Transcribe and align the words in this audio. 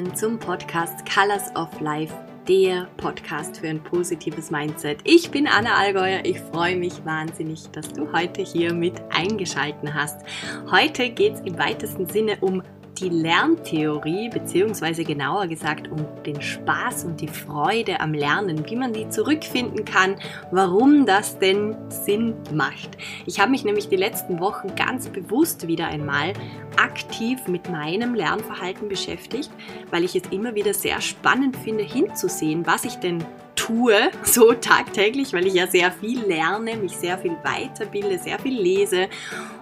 willkommen 0.00 0.16
zum 0.16 0.38
Podcast 0.38 1.04
Colors 1.12 1.54
of 1.56 1.78
Life, 1.80 2.14
der 2.48 2.86
Podcast 2.96 3.58
für 3.58 3.68
ein 3.68 3.82
positives 3.82 4.50
Mindset. 4.50 4.98
Ich 5.04 5.30
bin 5.30 5.46
Anna 5.46 5.74
Allgäuer. 5.74 6.24
Ich 6.24 6.40
freue 6.40 6.76
mich 6.76 7.04
wahnsinnig, 7.04 7.70
dass 7.72 7.92
du 7.92 8.10
heute 8.10 8.40
hier 8.40 8.72
mit 8.72 8.94
eingeschalten 9.10 9.92
hast. 9.92 10.24
Heute 10.70 11.10
geht 11.10 11.34
es 11.34 11.40
im 11.40 11.58
weitesten 11.58 12.06
Sinne 12.06 12.38
um 12.40 12.62
die 13.00 13.08
Lerntheorie, 13.08 14.28
beziehungsweise 14.28 15.04
genauer 15.04 15.46
gesagt 15.46 15.88
um 15.88 16.06
den 16.24 16.40
Spaß 16.40 17.04
und 17.04 17.20
die 17.20 17.28
Freude 17.28 18.00
am 18.00 18.12
Lernen, 18.12 18.64
wie 18.68 18.76
man 18.76 18.92
die 18.92 19.08
zurückfinden 19.08 19.84
kann, 19.84 20.16
warum 20.50 21.06
das 21.06 21.38
denn 21.38 21.76
Sinn 21.88 22.34
macht. 22.52 22.90
Ich 23.26 23.40
habe 23.40 23.50
mich 23.50 23.64
nämlich 23.64 23.88
die 23.88 23.96
letzten 23.96 24.40
Wochen 24.40 24.74
ganz 24.74 25.08
bewusst 25.08 25.66
wieder 25.66 25.86
einmal 25.86 26.32
aktiv 26.76 27.46
mit 27.48 27.70
meinem 27.70 28.14
Lernverhalten 28.14 28.88
beschäftigt, 28.88 29.50
weil 29.90 30.04
ich 30.04 30.14
es 30.14 30.22
immer 30.30 30.54
wieder 30.54 30.74
sehr 30.74 31.00
spannend 31.00 31.56
finde, 31.56 31.84
hinzusehen, 31.84 32.66
was 32.66 32.84
ich 32.84 32.96
denn 32.96 33.24
tue, 33.56 34.10
so 34.22 34.52
tagtäglich, 34.52 35.32
weil 35.32 35.46
ich 35.46 35.54
ja 35.54 35.66
sehr 35.66 35.92
viel 35.92 36.20
lerne, 36.20 36.76
mich 36.76 36.92
sehr 36.92 37.18
viel 37.18 37.36
weiterbilde, 37.42 38.18
sehr 38.18 38.38
viel 38.38 38.60
lese 38.60 39.08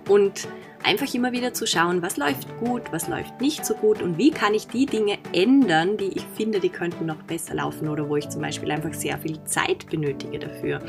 und 0.08 0.48
einfach 0.82 1.12
immer 1.14 1.32
wieder 1.32 1.52
zu 1.54 1.66
schauen, 1.66 2.02
was 2.02 2.16
läuft 2.16 2.56
gut, 2.58 2.82
was 2.90 3.08
läuft 3.08 3.40
nicht 3.40 3.64
so 3.64 3.74
gut 3.74 4.02
und 4.02 4.18
wie 4.18 4.30
kann 4.30 4.54
ich 4.54 4.68
die 4.68 4.86
Dinge 4.86 5.18
ändern, 5.32 5.96
die 5.96 6.16
ich 6.16 6.24
finde, 6.36 6.60
die 6.60 6.70
könnten 6.70 7.06
noch 7.06 7.22
besser 7.22 7.54
laufen 7.54 7.88
oder 7.88 8.08
wo 8.08 8.16
ich 8.16 8.28
zum 8.28 8.42
Beispiel 8.42 8.70
einfach 8.70 8.94
sehr 8.94 9.18
viel 9.18 9.42
Zeit 9.44 9.88
benötige 9.90 10.38
dafür. 10.38 10.80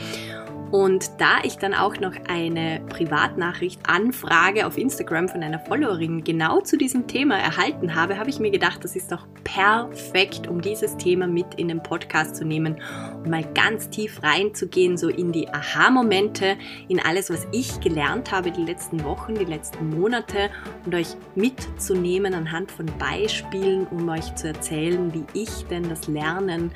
Und 0.71 1.09
da 1.19 1.39
ich 1.43 1.57
dann 1.57 1.73
auch 1.73 1.99
noch 1.99 2.13
eine 2.27 2.81
Privatnachricht 2.89 3.81
Anfrage 3.87 4.67
auf 4.67 4.77
Instagram 4.77 5.27
von 5.27 5.41
einer 5.41 5.59
Followerin 5.59 6.23
genau 6.23 6.61
zu 6.61 6.77
diesem 6.77 7.07
Thema 7.07 7.37
erhalten 7.37 7.95
habe, 7.95 8.17
habe 8.17 8.29
ich 8.29 8.39
mir 8.39 8.51
gedacht, 8.51 8.83
das 8.83 8.95
ist 8.95 9.11
doch 9.11 9.25
perfekt, 9.43 10.47
um 10.47 10.61
dieses 10.61 10.95
Thema 10.97 11.27
mit 11.27 11.55
in 11.55 11.69
den 11.69 11.81
Podcast 11.81 12.35
zu 12.35 12.45
nehmen 12.45 12.79
und 13.15 13.29
mal 13.29 13.43
ganz 13.55 13.89
tief 13.89 14.21
reinzugehen, 14.21 14.95
so 14.95 15.09
in 15.09 15.31
die 15.31 15.49
Aha-Momente, 15.49 16.55
in 16.87 16.99
alles, 16.99 17.31
was 17.31 17.47
ich 17.51 17.79
gelernt 17.79 18.31
habe 18.31 18.51
die 18.51 18.63
letzten 18.63 19.03
Wochen, 19.03 19.35
die 19.35 19.45
letzten 19.45 19.89
Monate 19.89 20.49
und 20.85 20.93
euch 20.93 21.15
mitzunehmen 21.35 22.33
anhand 22.33 22.71
von 22.71 22.85
Beispielen, 22.99 23.87
um 23.87 24.07
euch 24.09 24.35
zu 24.35 24.49
erzählen, 24.49 25.13
wie 25.13 25.25
ich 25.33 25.65
denn 25.67 25.89
das 25.89 26.07
Lernen 26.07 26.71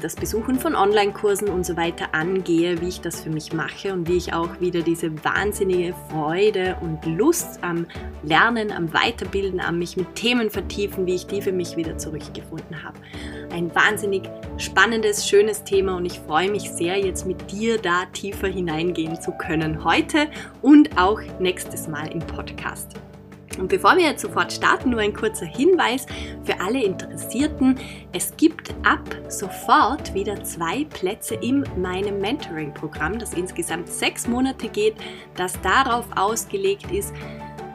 das 0.00 0.16
Besuchen 0.16 0.58
von 0.58 0.74
Online-Kursen 0.74 1.48
und 1.48 1.66
so 1.66 1.76
weiter 1.76 2.14
angehe, 2.14 2.80
wie 2.80 2.88
ich 2.88 3.00
das 3.00 3.20
für 3.20 3.30
mich 3.30 3.52
mache 3.52 3.92
und 3.92 4.08
wie 4.08 4.16
ich 4.16 4.32
auch 4.32 4.60
wieder 4.60 4.80
diese 4.80 5.22
wahnsinnige 5.22 5.94
Freude 6.08 6.76
und 6.80 7.04
Lust 7.04 7.62
am 7.62 7.86
Lernen, 8.22 8.72
am 8.72 8.92
Weiterbilden, 8.94 9.60
am 9.60 9.78
mich 9.78 9.96
mit 9.96 10.14
Themen 10.14 10.50
vertiefen, 10.50 11.06
wie 11.06 11.14
ich 11.14 11.26
die 11.26 11.42
für 11.42 11.52
mich 11.52 11.76
wieder 11.76 11.98
zurückgefunden 11.98 12.82
habe. 12.82 12.98
Ein 13.52 13.74
wahnsinnig 13.74 14.22
spannendes, 14.56 15.28
schönes 15.28 15.64
Thema 15.64 15.96
und 15.96 16.06
ich 16.06 16.20
freue 16.20 16.50
mich 16.50 16.70
sehr, 16.70 16.98
jetzt 16.98 17.26
mit 17.26 17.50
dir 17.50 17.78
da 17.78 18.06
tiefer 18.06 18.48
hineingehen 18.48 19.20
zu 19.20 19.32
können 19.32 19.84
heute 19.84 20.28
und 20.62 20.98
auch 20.98 21.20
nächstes 21.38 21.86
Mal 21.86 22.06
im 22.12 22.20
Podcast. 22.20 22.94
Und 23.58 23.68
bevor 23.68 23.96
wir 23.96 24.04
jetzt 24.04 24.22
sofort 24.22 24.52
starten, 24.52 24.90
nur 24.90 25.00
ein 25.00 25.12
kurzer 25.12 25.46
Hinweis 25.46 26.06
für 26.44 26.60
alle 26.60 26.82
Interessierten. 26.82 27.78
Es 28.12 28.36
gibt 28.36 28.72
ab 28.84 29.02
sofort 29.28 30.14
wieder 30.14 30.42
zwei 30.44 30.84
Plätze 30.84 31.34
in 31.34 31.64
meinem 31.76 32.20
Mentoring-Programm, 32.20 33.18
das 33.18 33.34
insgesamt 33.34 33.88
sechs 33.88 34.28
Monate 34.28 34.68
geht, 34.68 34.94
das 35.36 35.60
darauf 35.62 36.06
ausgelegt 36.16 36.90
ist, 36.92 37.12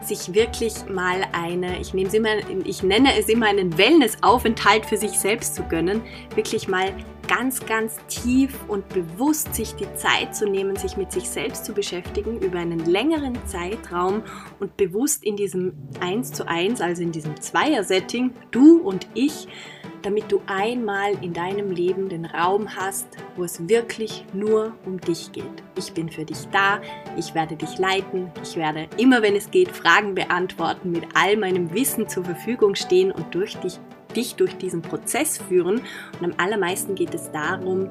sich 0.02 0.34
wirklich 0.34 0.74
mal 0.88 1.26
eine, 1.32 1.80
ich, 1.80 1.94
nehme 1.94 2.08
es 2.08 2.14
immer, 2.14 2.30
ich 2.64 2.84
nenne 2.84 3.18
es 3.18 3.28
immer 3.28 3.48
einen 3.48 3.78
Wellness-Aufenthalt 3.78 4.86
für 4.86 4.98
sich 4.98 5.12
selbst 5.12 5.56
zu 5.56 5.64
gönnen, 5.64 6.02
wirklich 6.36 6.68
mal 6.68 6.94
ganz, 7.28 7.66
ganz 7.66 7.98
tief 8.08 8.58
und 8.68 8.88
bewusst 8.90 9.54
sich 9.56 9.76
die 9.76 9.92
Zeit 9.96 10.36
zu 10.36 10.48
nehmen, 10.48 10.76
sich 10.76 10.98
mit 10.98 11.12
sich 11.12 11.30
selbst 11.30 11.66
zu 11.66 11.74
beschäftigen 11.74 12.40
über 12.40 12.60
einen 12.60 12.80
längeren 12.80 13.38
Zeitraum 13.46 14.24
und 14.60 14.78
bewusst 14.78 15.24
in 15.24 15.36
diesem 15.36 15.74
1 16.00 16.34
zu 16.34 16.48
1, 16.48 16.82
also 16.82 17.02
in 17.02 17.12
diesem 17.12 17.40
Zweier-Setting, 17.40 18.32
du 18.52 18.78
und 18.78 19.08
ich, 19.14 19.48
damit 20.02 20.32
du 20.32 20.42
einmal 20.46 21.14
in 21.22 21.34
deinem 21.34 21.72
Leben 21.72 22.10
den 22.10 22.26
Raum 22.26 22.76
hast, 22.76 23.08
wo 23.36 23.44
es 23.44 23.68
wirklich 23.68 24.24
nur 24.34 24.74
um 24.86 25.02
dich 25.02 25.32
geht. 25.32 25.64
Ich 25.78 25.94
bin 25.94 26.10
für 26.10 26.26
dich 26.26 26.48
da, 26.52 26.80
ich 27.18 27.34
werde 27.34 27.56
dich 27.56 27.80
leiten, 27.80 28.32
ich 28.44 28.56
werde 28.56 28.88
immer, 28.98 29.24
wenn 29.24 29.36
es 29.36 29.50
geht, 29.50 29.70
Fragen 29.70 30.14
beantworten, 30.14 30.92
mit 30.92 31.06
all 31.16 31.38
meinem 31.38 31.74
Wissen 31.74 32.08
zur 32.08 32.24
Verfügung 32.24 32.76
stehen 32.76 33.12
und 33.12 33.34
durch 33.34 33.58
dich 33.58 33.80
dich 34.16 34.36
durch 34.36 34.58
diesen 34.58 34.82
Prozess 34.82 35.38
führen. 35.38 35.82
Und 36.20 36.26
am 36.26 36.34
allermeisten 36.38 36.96
geht 36.96 37.14
es 37.14 37.32
darum, 37.32 37.90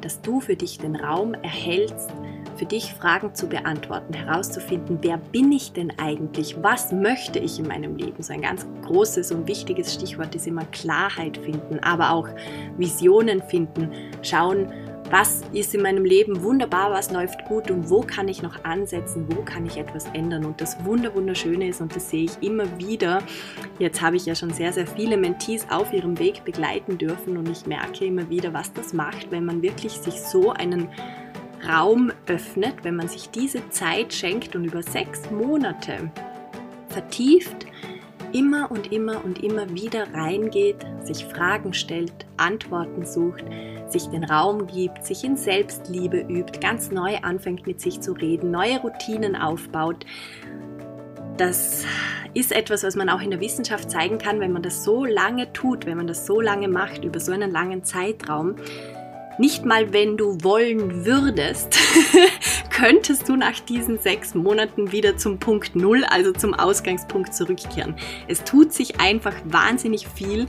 dass 0.00 0.20
du 0.20 0.40
für 0.40 0.56
dich 0.56 0.78
den 0.78 0.96
Raum 0.96 1.34
erhältst, 1.34 2.10
für 2.56 2.64
dich 2.64 2.94
Fragen 2.94 3.34
zu 3.34 3.48
beantworten, 3.48 4.14
herauszufinden, 4.14 4.98
wer 5.02 5.18
bin 5.18 5.52
ich 5.52 5.72
denn 5.72 5.92
eigentlich, 5.98 6.56
was 6.62 6.90
möchte 6.90 7.38
ich 7.38 7.58
in 7.58 7.68
meinem 7.68 7.96
Leben. 7.96 8.22
So 8.22 8.32
ein 8.32 8.40
ganz 8.40 8.66
großes 8.82 9.32
und 9.32 9.46
wichtiges 9.46 9.92
Stichwort 9.92 10.34
ist 10.34 10.46
immer 10.46 10.64
Klarheit 10.66 11.36
finden, 11.36 11.78
aber 11.80 12.10
auch 12.10 12.28
Visionen 12.78 13.42
finden, 13.42 13.90
schauen, 14.22 14.72
was 15.10 15.42
ist 15.52 15.74
in 15.74 15.82
meinem 15.82 16.04
Leben 16.04 16.42
wunderbar, 16.42 16.90
was 16.90 17.10
läuft 17.10 17.44
gut 17.44 17.70
und 17.70 17.88
wo 17.90 18.00
kann 18.00 18.28
ich 18.28 18.42
noch 18.42 18.64
ansetzen, 18.64 19.26
wo 19.28 19.42
kann 19.42 19.64
ich 19.66 19.76
etwas 19.76 20.06
ändern. 20.12 20.44
Und 20.44 20.60
das 20.60 20.84
Wunder, 20.84 21.14
Wunderschöne 21.14 21.68
ist, 21.68 21.80
und 21.80 21.94
das 21.94 22.10
sehe 22.10 22.24
ich 22.24 22.42
immer 22.42 22.64
wieder, 22.78 23.22
jetzt 23.78 24.02
habe 24.02 24.16
ich 24.16 24.26
ja 24.26 24.34
schon 24.34 24.52
sehr, 24.52 24.72
sehr 24.72 24.86
viele 24.86 25.16
Mentees 25.16 25.66
auf 25.70 25.92
ihrem 25.92 26.18
Weg 26.18 26.44
begleiten 26.44 26.98
dürfen 26.98 27.36
und 27.36 27.48
ich 27.48 27.66
merke 27.66 28.04
immer 28.04 28.28
wieder, 28.28 28.52
was 28.52 28.72
das 28.72 28.92
macht, 28.92 29.30
wenn 29.30 29.44
man 29.44 29.62
wirklich 29.62 29.92
sich 29.92 30.20
so 30.20 30.52
einen 30.52 30.88
Raum 31.68 32.12
öffnet, 32.26 32.74
wenn 32.82 32.96
man 32.96 33.08
sich 33.08 33.30
diese 33.30 33.68
Zeit 33.70 34.12
schenkt 34.12 34.56
und 34.56 34.64
über 34.64 34.82
sechs 34.82 35.30
Monate 35.30 36.10
vertieft 36.88 37.66
immer 38.36 38.70
und 38.70 38.92
immer 38.92 39.24
und 39.24 39.42
immer 39.42 39.68
wieder 39.74 40.12
reingeht, 40.12 40.86
sich 41.02 41.24
Fragen 41.24 41.72
stellt, 41.72 42.12
Antworten 42.36 43.06
sucht, 43.06 43.44
sich 43.88 44.08
den 44.08 44.24
Raum 44.24 44.66
gibt, 44.66 45.04
sich 45.04 45.24
in 45.24 45.36
Selbstliebe 45.36 46.18
übt, 46.18 46.60
ganz 46.60 46.90
neu 46.90 47.16
anfängt 47.22 47.66
mit 47.66 47.80
sich 47.80 48.00
zu 48.00 48.12
reden, 48.12 48.50
neue 48.50 48.78
Routinen 48.80 49.36
aufbaut. 49.36 50.04
Das 51.38 51.84
ist 52.34 52.52
etwas, 52.52 52.82
was 52.82 52.96
man 52.96 53.08
auch 53.08 53.22
in 53.22 53.30
der 53.30 53.40
Wissenschaft 53.40 53.90
zeigen 53.90 54.18
kann, 54.18 54.40
wenn 54.40 54.52
man 54.52 54.62
das 54.62 54.84
so 54.84 55.06
lange 55.06 55.52
tut, 55.54 55.86
wenn 55.86 55.96
man 55.96 56.06
das 56.06 56.26
so 56.26 56.40
lange 56.40 56.68
macht, 56.68 57.04
über 57.04 57.20
so 57.20 57.32
einen 57.32 57.50
langen 57.50 57.84
Zeitraum. 57.84 58.56
Nicht 59.38 59.64
mal, 59.64 59.92
wenn 59.92 60.16
du 60.16 60.38
wollen 60.42 61.04
würdest, 61.04 61.78
könntest 62.70 63.28
du 63.28 63.36
nach 63.36 63.60
diesen 63.60 63.98
sechs 63.98 64.34
Monaten 64.34 64.92
wieder 64.92 65.16
zum 65.16 65.38
Punkt 65.38 65.76
Null, 65.76 66.04
also 66.04 66.32
zum 66.32 66.54
Ausgangspunkt 66.54 67.34
zurückkehren. 67.34 67.96
Es 68.28 68.44
tut 68.44 68.72
sich 68.72 69.00
einfach 69.00 69.34
wahnsinnig 69.44 70.08
viel 70.08 70.46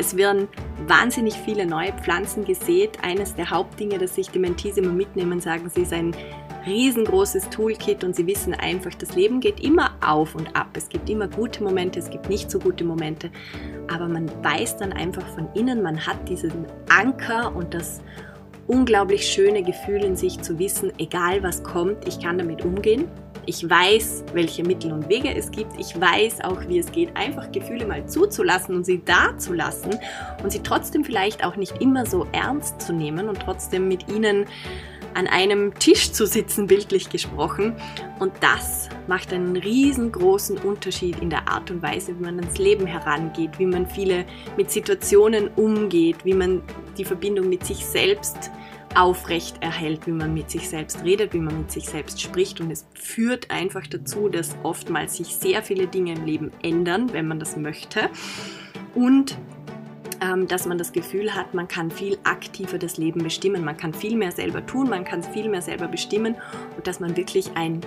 es 0.00 0.16
werden 0.16 0.48
wahnsinnig 0.86 1.34
viele 1.34 1.66
neue 1.66 1.92
Pflanzen 1.92 2.46
gesät. 2.46 3.04
Eines 3.04 3.34
der 3.34 3.50
Hauptdinge, 3.50 3.98
das 3.98 4.14
sich 4.14 4.30
die 4.30 4.38
Mentees 4.38 4.78
immer 4.78 4.92
mitnehmen, 4.92 5.40
sagen 5.40 5.68
sie, 5.68 5.82
ist 5.82 5.92
ein 5.92 6.16
riesengroßes 6.66 7.50
Toolkit 7.50 8.02
und 8.02 8.16
sie 8.16 8.26
wissen 8.26 8.54
einfach, 8.54 8.94
das 8.94 9.14
Leben 9.14 9.40
geht 9.40 9.60
immer 9.60 9.90
auf 10.02 10.34
und 10.34 10.56
ab. 10.56 10.68
Es 10.72 10.88
gibt 10.88 11.10
immer 11.10 11.28
gute 11.28 11.62
Momente, 11.62 11.98
es 11.98 12.08
gibt 12.08 12.30
nicht 12.30 12.50
so 12.50 12.58
gute 12.58 12.82
Momente, 12.82 13.30
aber 13.88 14.08
man 14.08 14.30
weiß 14.42 14.78
dann 14.78 14.94
einfach 14.94 15.26
von 15.34 15.48
innen, 15.54 15.82
man 15.82 16.06
hat 16.06 16.26
diesen 16.26 16.64
Anker 16.88 17.54
und 17.54 17.74
das 17.74 18.00
unglaublich 18.66 19.26
schöne 19.26 19.62
Gefühl 19.62 20.04
in 20.04 20.16
sich 20.16 20.40
zu 20.40 20.58
wissen, 20.58 20.92
egal 20.98 21.42
was 21.42 21.62
kommt, 21.62 22.06
ich 22.06 22.20
kann 22.20 22.38
damit 22.38 22.64
umgehen 22.64 23.08
ich 23.46 23.68
weiß, 23.68 24.24
welche 24.32 24.62
Mittel 24.62 24.92
und 24.92 25.08
Wege 25.08 25.34
es 25.34 25.50
gibt. 25.50 25.72
Ich 25.78 25.98
weiß 26.00 26.42
auch, 26.42 26.68
wie 26.68 26.78
es 26.78 26.92
geht, 26.92 27.16
einfach 27.16 27.50
Gefühle 27.50 27.86
mal 27.86 28.06
zuzulassen 28.06 28.74
und 28.76 28.84
sie 28.84 29.02
da 29.04 29.36
zu 29.38 29.52
lassen 29.52 29.90
und 30.42 30.52
sie 30.52 30.62
trotzdem 30.62 31.04
vielleicht 31.04 31.44
auch 31.44 31.56
nicht 31.56 31.80
immer 31.80 32.06
so 32.06 32.26
ernst 32.32 32.80
zu 32.80 32.92
nehmen 32.92 33.28
und 33.28 33.40
trotzdem 33.40 33.88
mit 33.88 34.08
ihnen 34.08 34.46
an 35.14 35.26
einem 35.26 35.74
Tisch 35.78 36.12
zu 36.12 36.26
sitzen, 36.26 36.66
bildlich 36.66 37.10
gesprochen. 37.10 37.74
Und 38.18 38.32
das 38.40 38.88
macht 39.06 39.32
einen 39.32 39.56
riesengroßen 39.56 40.58
Unterschied 40.58 41.20
in 41.20 41.30
der 41.30 41.48
Art 41.48 41.70
und 41.70 41.82
Weise, 41.82 42.18
wie 42.18 42.22
man 42.22 42.38
ans 42.38 42.58
Leben 42.58 42.86
herangeht, 42.86 43.58
wie 43.58 43.66
man 43.66 43.86
viele 43.86 44.24
mit 44.56 44.70
Situationen 44.70 45.48
umgeht, 45.56 46.24
wie 46.24 46.34
man 46.34 46.62
die 46.98 47.04
Verbindung 47.04 47.48
mit 47.48 47.64
sich 47.64 47.84
selbst 47.84 48.50
aufrecht 48.94 49.56
erhält, 49.60 50.06
wie 50.06 50.12
man 50.12 50.34
mit 50.34 50.50
sich 50.50 50.68
selbst 50.68 51.04
redet, 51.04 51.32
wie 51.32 51.38
man 51.38 51.58
mit 51.58 51.70
sich 51.70 51.88
selbst 51.88 52.20
spricht. 52.20 52.60
Und 52.60 52.70
es 52.70 52.86
führt 52.94 53.50
einfach 53.50 53.86
dazu, 53.86 54.28
dass 54.28 54.56
oftmals 54.62 55.16
sich 55.16 55.28
sehr 55.36 55.62
viele 55.62 55.86
Dinge 55.86 56.14
im 56.14 56.24
Leben 56.24 56.52
ändern, 56.62 57.12
wenn 57.12 57.28
man 57.28 57.38
das 57.38 57.56
möchte. 57.56 58.10
Und 58.94 59.38
dass 60.48 60.66
man 60.66 60.76
das 60.76 60.92
Gefühl 60.92 61.34
hat, 61.34 61.54
man 61.54 61.66
kann 61.66 61.90
viel 61.90 62.18
aktiver 62.24 62.78
das 62.78 62.98
Leben 62.98 63.22
bestimmen. 63.22 63.64
Man 63.64 63.76
kann 63.76 63.94
viel 63.94 64.16
mehr 64.16 64.32
selber 64.32 64.64
tun, 64.64 64.90
man 64.90 65.04
kann 65.04 65.22
viel 65.22 65.48
mehr 65.48 65.62
selber 65.62 65.88
bestimmen 65.88 66.36
und 66.76 66.86
dass 66.86 67.00
man 67.00 67.16
wirklich 67.16 67.50
ein 67.54 67.80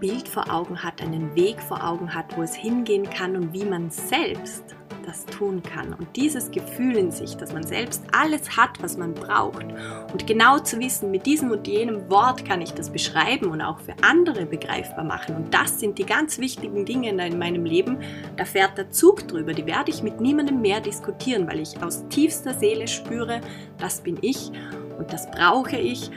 Bild 0.00 0.28
vor 0.28 0.52
Augen 0.52 0.82
hat, 0.82 1.00
einen 1.00 1.34
Weg 1.34 1.60
vor 1.60 1.82
Augen 1.82 2.12
hat, 2.12 2.36
wo 2.36 2.42
es 2.42 2.54
hingehen 2.54 3.08
kann 3.08 3.36
und 3.36 3.52
wie 3.52 3.64
man 3.64 3.90
selbst 3.90 4.74
das 5.04 5.26
tun 5.26 5.62
kann. 5.62 5.92
Und 5.92 6.16
dieses 6.16 6.50
Gefühl 6.50 6.96
in 6.96 7.10
sich, 7.10 7.36
dass 7.36 7.52
man 7.52 7.64
selbst 7.64 8.02
alles 8.12 8.56
hat, 8.56 8.82
was 8.82 8.96
man 8.96 9.14
braucht 9.14 9.66
und 10.12 10.26
genau 10.26 10.58
zu 10.58 10.78
wissen, 10.78 11.10
mit 11.10 11.26
diesem 11.26 11.50
und 11.50 11.66
jenem 11.66 12.10
Wort 12.10 12.44
kann 12.44 12.60
ich 12.60 12.72
das 12.72 12.90
beschreiben 12.90 13.46
und 13.46 13.60
auch 13.60 13.80
für 13.80 13.94
andere 14.02 14.46
begreifbar 14.46 15.04
machen. 15.04 15.36
Und 15.36 15.54
das 15.54 15.80
sind 15.80 15.98
die 15.98 16.06
ganz 16.06 16.38
wichtigen 16.38 16.84
Dinge 16.84 17.10
in 17.10 17.38
meinem 17.38 17.64
Leben. 17.64 17.98
Da 18.36 18.44
fährt 18.44 18.78
der 18.78 18.90
Zug 18.90 19.28
drüber. 19.28 19.52
Die 19.52 19.66
werde 19.66 19.90
ich 19.90 20.02
mit 20.02 20.20
niemandem 20.20 20.60
mehr 20.60 20.80
diskutieren, 20.80 21.46
weil 21.46 21.60
ich 21.60 21.82
aus 21.82 22.04
tiefster 22.08 22.54
Seele 22.54 22.88
spüre, 22.88 23.40
das 23.78 24.00
bin 24.00 24.18
ich 24.20 24.50
und 24.98 25.12
das 25.12 25.30
brauche 25.30 25.76
ich. 25.76 26.10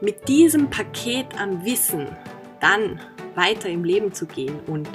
Mit 0.00 0.28
diesem 0.28 0.68
Paket 0.68 1.38
an 1.38 1.64
Wissen 1.64 2.08
dann 2.60 3.00
weiter 3.34 3.68
im 3.68 3.84
Leben 3.84 4.12
zu 4.12 4.26
gehen 4.26 4.58
und 4.66 4.88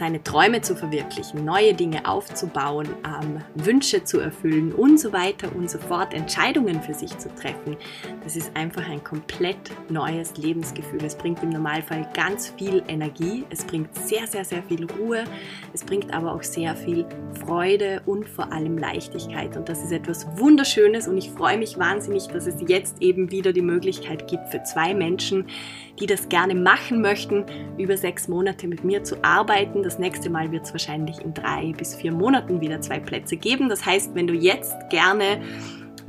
seine 0.00 0.22
Träume 0.22 0.62
zu 0.62 0.74
verwirklichen, 0.74 1.44
neue 1.44 1.74
Dinge 1.74 2.08
aufzubauen, 2.08 2.88
ähm, 3.04 3.42
Wünsche 3.54 4.02
zu 4.02 4.18
erfüllen 4.18 4.72
und 4.72 4.98
so 4.98 5.12
weiter 5.12 5.54
und 5.54 5.70
so 5.70 5.76
fort, 5.76 6.14
Entscheidungen 6.14 6.80
für 6.80 6.94
sich 6.94 7.18
zu 7.18 7.28
treffen. 7.34 7.76
Das 8.24 8.34
ist 8.34 8.50
einfach 8.56 8.88
ein 8.88 9.04
komplett 9.04 9.58
neues 9.90 10.38
Lebensgefühl. 10.38 11.04
Es 11.04 11.14
bringt 11.14 11.42
im 11.42 11.50
Normalfall 11.50 12.08
ganz 12.14 12.48
viel 12.48 12.82
Energie, 12.88 13.44
es 13.50 13.62
bringt 13.62 13.94
sehr, 13.94 14.26
sehr, 14.26 14.46
sehr 14.46 14.62
viel 14.62 14.90
Ruhe, 14.90 15.24
es 15.74 15.84
bringt 15.84 16.14
aber 16.14 16.32
auch 16.32 16.42
sehr 16.42 16.74
viel 16.76 17.04
Freude 17.44 18.00
und 18.06 18.26
vor 18.26 18.50
allem 18.54 18.78
Leichtigkeit. 18.78 19.54
Und 19.54 19.68
das 19.68 19.84
ist 19.84 19.92
etwas 19.92 20.26
Wunderschönes 20.38 21.08
und 21.08 21.18
ich 21.18 21.28
freue 21.28 21.58
mich 21.58 21.78
wahnsinnig, 21.78 22.26
dass 22.28 22.46
es 22.46 22.54
jetzt 22.66 23.02
eben 23.02 23.30
wieder 23.30 23.52
die 23.52 23.60
Möglichkeit 23.60 24.26
gibt 24.28 24.48
für 24.48 24.62
zwei 24.62 24.94
Menschen, 24.94 25.44
die 25.98 26.06
das 26.06 26.30
gerne 26.30 26.54
machen 26.54 27.02
möchten, 27.02 27.44
über 27.76 27.98
sechs 27.98 28.28
Monate 28.28 28.66
mit 28.66 28.82
mir 28.82 29.04
zu 29.04 29.22
arbeiten 29.22 29.84
das 29.90 29.98
nächste 29.98 30.30
Mal 30.30 30.52
wird 30.52 30.66
es 30.66 30.72
wahrscheinlich 30.72 31.20
in 31.20 31.34
drei 31.34 31.72
bis 31.76 31.96
vier 31.96 32.12
Monaten 32.12 32.60
wieder 32.60 32.80
zwei 32.80 33.00
Plätze 33.00 33.36
geben. 33.36 33.68
Das 33.68 33.84
heißt, 33.84 34.14
wenn 34.14 34.28
du 34.28 34.34
jetzt 34.34 34.72
gerne 34.88 35.42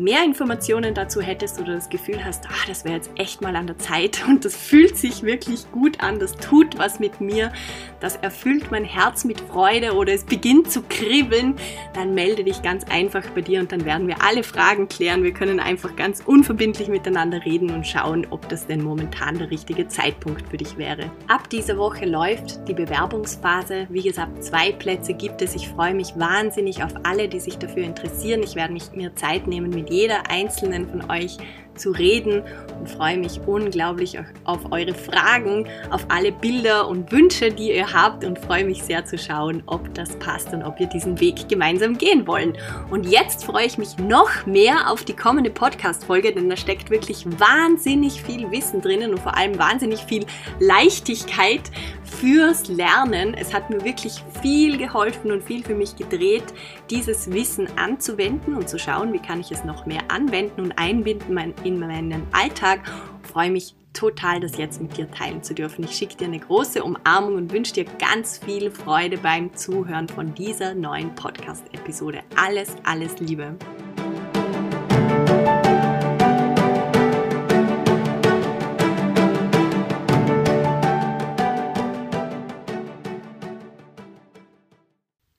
mehr 0.02 0.24
Informationen 0.26 0.94
dazu 0.94 1.22
hättest 1.22 1.60
oder 1.60 1.76
das 1.76 1.90
Gefühl 1.90 2.24
hast, 2.24 2.46
ach, 2.52 2.66
das 2.66 2.84
wäre 2.84 2.96
jetzt 2.96 3.12
echt 3.16 3.42
mal 3.42 3.56
an 3.56 3.68
der 3.68 3.78
Zeit 3.78 4.26
und 4.28 4.44
das 4.46 4.56
fühlt 4.56 4.98
sich 4.98 5.24
wirklich 5.24 5.72
gut 5.72 6.02
an, 6.02 6.20
das 6.20 6.36
tut 6.36 6.78
was 6.78 7.00
mit 7.00 7.22
mir, 7.22 7.54
das 8.00 8.16
erfüllt 8.16 8.72
mein 8.72 8.84
Herz 8.84 9.24
mit 9.24 9.40
Freude 9.42 9.94
oder 9.94 10.14
es 10.14 10.24
beginnt 10.24 10.72
zu 10.72 10.82
kribbeln, 10.82 11.56
dann 11.94 12.14
melde 12.16 12.44
dich 12.44 12.62
ganz 12.62 12.84
einfach 12.86 13.24
bei 13.36 13.42
dir 13.42 13.60
und 13.60 13.72
dann 13.72 13.86
werden 13.86 14.08
wir 14.08 14.24
alle 14.24 14.44
Fragen 14.44 14.88
klären. 14.88 15.24
Wir 15.24 15.34
können 15.34 15.60
einfach 15.60 15.96
ganz 15.96 16.22
unverbindlich 16.26 16.88
miteinander 16.88 17.46
reden 17.46 17.70
und 17.70 17.86
schauen, 17.86 18.26
ob 18.30 18.50
das 18.50 18.66
denn 18.68 18.84
momentan 18.84 19.38
der 19.38 19.52
richtige 19.52 19.88
Zeitpunkt 19.88 20.48
für 20.50 20.58
dich 20.58 20.78
wäre. 20.78 21.12
Ab 21.28 21.50
dieser 21.50 21.78
Woche 21.78 22.06
läuft 22.06 22.68
die 22.68 22.74
Bewerbungsphase. 22.74 23.88
Wie 23.90 24.02
gesagt, 24.02 24.44
zwei 24.44 24.72
Plätze 24.72 25.14
gibt 25.14 25.42
es. 25.42 25.56
Ich 25.56 25.68
freue 25.68 25.94
mich 25.94 26.18
wahnsinnig 26.18 26.84
auf 26.84 26.94
alle, 27.04 27.28
die 27.28 27.40
sich 27.40 27.58
dafür 27.58 27.84
interessieren. 27.84 28.42
Ich 28.44 28.56
werde 28.56 28.74
mich 28.74 28.92
mir 28.94 29.16
Zeit 29.16 29.48
nehmen, 29.48 29.70
mit 29.70 29.91
jeder 29.92 30.30
einzelnen 30.30 30.90
von 30.90 31.12
euch 31.12 31.38
zu 31.82 31.92
reden 31.92 32.44
und 32.80 32.90
freue 32.90 33.18
mich 33.18 33.40
unglaublich 33.46 34.18
auf 34.46 34.72
eure 34.72 34.94
Fragen, 34.94 35.68
auf 35.90 36.06
alle 36.10 36.32
Bilder 36.32 36.88
und 36.88 37.12
Wünsche, 37.12 37.52
die 37.52 37.74
ihr 37.74 37.92
habt 37.92 38.24
und 38.24 38.40
freue 38.40 38.66
mich 38.66 38.84
sehr 38.84 39.04
zu 39.06 39.18
schauen, 39.18 39.64
ob 39.66 39.94
das 39.94 40.16
passt 40.18 40.54
und 40.54 40.64
ob 40.64 40.80
wir 40.80 40.88
diesen 40.88 41.20
Weg 41.20 41.50
gemeinsam 41.50 41.98
gehen 41.98 42.28
wollen. 42.28 42.58
Und 42.90 43.06
jetzt 43.06 43.46
freue 43.46 43.66
ich 43.66 43.78
mich 43.78 43.98
noch 43.98 44.46
mehr 44.46 44.90
auf 44.90 45.04
die 45.04 45.16
kommende 45.16 45.50
Podcast-Folge, 45.50 46.34
denn 46.34 46.50
da 46.50 46.56
steckt 46.56 46.90
wirklich 46.90 47.26
wahnsinnig 47.40 48.22
viel 48.22 48.50
Wissen 48.52 48.82
drinnen 48.82 49.12
und 49.12 49.20
vor 49.20 49.36
allem 49.36 49.58
wahnsinnig 49.58 50.02
viel 50.02 50.26
Leichtigkeit 50.60 51.72
fürs 52.04 52.68
Lernen. 52.68 53.34
Es 53.34 53.54
hat 53.54 53.70
mir 53.70 53.84
wirklich 53.84 54.24
viel 54.42 54.78
geholfen 54.78 55.32
und 55.32 55.44
viel 55.44 55.64
für 55.64 55.76
mich 55.76 55.96
gedreht, 55.96 56.44
dieses 56.90 57.32
Wissen 57.32 57.68
anzuwenden 57.78 58.56
und 58.56 58.70
zu 58.70 58.78
schauen, 58.78 59.14
wie 59.14 59.20
kann 59.20 59.40
ich 59.40 59.52
es 59.52 59.64
noch 59.64 59.86
mehr 59.86 60.02
anwenden 60.10 60.62
und 60.62 60.72
einbinden 60.78 61.54
in 61.64 61.71
meinen 61.80 62.28
Alltag. 62.32 62.82
Ich 63.24 63.30
freue 63.30 63.52
mich 63.52 63.76
total, 63.94 64.40
das 64.40 64.58
jetzt 64.58 64.82
mit 64.82 64.98
dir 64.98 65.10
teilen 65.12 65.44
zu 65.44 65.54
dürfen. 65.54 65.84
Ich 65.84 65.92
schicke 65.92 66.16
dir 66.16 66.26
eine 66.26 66.40
große 66.40 66.84
Umarmung 66.84 67.36
und 67.36 67.52
wünsche 67.52 67.74
dir 67.74 67.86
ganz 68.00 68.38
viel 68.38 68.72
Freude 68.72 69.18
beim 69.18 69.54
Zuhören 69.56 70.08
von 70.08 70.34
dieser 70.34 70.74
neuen 70.74 71.14
Podcast-Episode. 71.16 72.22
Alles, 72.36 72.76
alles 72.84 73.20
Liebe. 73.20 73.56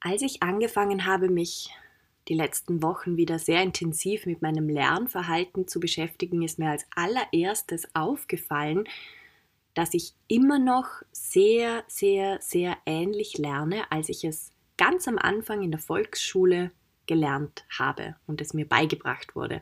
Als 0.00 0.20
ich 0.20 0.42
angefangen 0.42 1.06
habe, 1.06 1.30
mich 1.30 1.70
die 2.28 2.34
letzten 2.34 2.82
Wochen 2.82 3.16
wieder 3.16 3.38
sehr 3.38 3.62
intensiv 3.62 4.26
mit 4.26 4.42
meinem 4.42 4.68
Lernverhalten 4.68 5.66
zu 5.66 5.80
beschäftigen, 5.80 6.42
ist 6.42 6.58
mir 6.58 6.70
als 6.70 6.86
allererstes 6.94 7.94
aufgefallen, 7.94 8.84
dass 9.74 9.94
ich 9.94 10.14
immer 10.28 10.58
noch 10.58 10.86
sehr, 11.12 11.84
sehr, 11.88 12.38
sehr 12.40 12.76
ähnlich 12.86 13.38
lerne, 13.38 13.90
als 13.90 14.08
ich 14.08 14.24
es 14.24 14.52
ganz 14.76 15.08
am 15.08 15.18
Anfang 15.18 15.62
in 15.62 15.70
der 15.70 15.80
Volksschule 15.80 16.70
gelernt 17.06 17.64
habe 17.78 18.16
und 18.26 18.40
es 18.40 18.54
mir 18.54 18.66
beigebracht 18.66 19.34
wurde. 19.34 19.60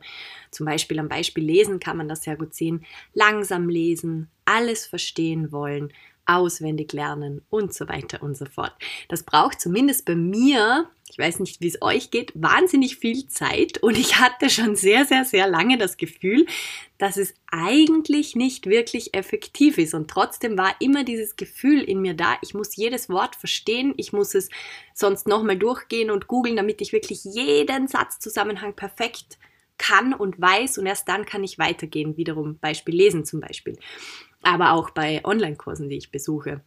Zum 0.51 0.65
Beispiel 0.65 0.99
am 0.99 1.09
Beispiel 1.09 1.43
Lesen 1.43 1.79
kann 1.79 1.97
man 1.97 2.07
das 2.07 2.23
sehr 2.23 2.35
gut 2.35 2.53
sehen. 2.53 2.85
Langsam 3.13 3.67
lesen, 3.69 4.29
alles 4.45 4.85
verstehen 4.85 5.51
wollen, 5.51 5.91
auswendig 6.37 6.93
lernen 6.93 7.41
und 7.49 7.73
so 7.73 7.87
weiter 7.87 8.21
und 8.21 8.37
so 8.37 8.45
fort. 8.45 8.73
Das 9.07 9.23
braucht 9.23 9.59
zumindest 9.59 10.05
bei 10.05 10.15
mir, 10.15 10.89
ich 11.09 11.17
weiß 11.17 11.39
nicht, 11.39 11.61
wie 11.61 11.67
es 11.67 11.81
euch 11.81 12.11
geht, 12.11 12.31
wahnsinnig 12.35 12.97
viel 12.97 13.27
Zeit. 13.27 13.79
Und 13.79 13.97
ich 13.97 14.19
hatte 14.19 14.49
schon 14.49 14.75
sehr, 14.75 15.05
sehr, 15.05 15.25
sehr 15.25 15.47
lange 15.47 15.77
das 15.77 15.97
Gefühl, 15.97 16.45
dass 16.97 17.17
es 17.17 17.33
eigentlich 17.51 18.35
nicht 18.35 18.67
wirklich 18.67 19.13
effektiv 19.13 19.77
ist. 19.77 19.93
Und 19.93 20.09
trotzdem 20.09 20.57
war 20.57 20.75
immer 20.79 21.03
dieses 21.03 21.35
Gefühl 21.35 21.81
in 21.81 22.01
mir 22.01 22.13
da, 22.13 22.37
ich 22.41 22.53
muss 22.53 22.75
jedes 22.75 23.09
Wort 23.09 23.35
verstehen, 23.35 23.93
ich 23.97 24.13
muss 24.13 24.35
es 24.35 24.49
sonst 24.93 25.27
nochmal 25.27 25.57
durchgehen 25.57 26.11
und 26.11 26.27
googeln, 26.27 26.55
damit 26.55 26.81
ich 26.81 26.93
wirklich 26.93 27.23
jeden 27.23 27.87
Satzzusammenhang 27.87 28.75
perfekt 28.75 29.37
kann 29.77 30.13
und 30.13 30.39
weiß. 30.39 30.77
Und 30.77 30.85
erst 30.85 31.07
dann 31.09 31.25
kann 31.25 31.43
ich 31.43 31.57
weitergehen, 31.57 32.15
wiederum 32.15 32.57
Beispiel 32.59 32.95
lesen 32.95 33.25
zum 33.25 33.41
Beispiel 33.41 33.77
aber 34.41 34.73
auch 34.73 34.89
bei 34.89 35.23
Online-Kursen, 35.23 35.89
die 35.89 35.97
ich 35.97 36.11
besuche. 36.11 36.61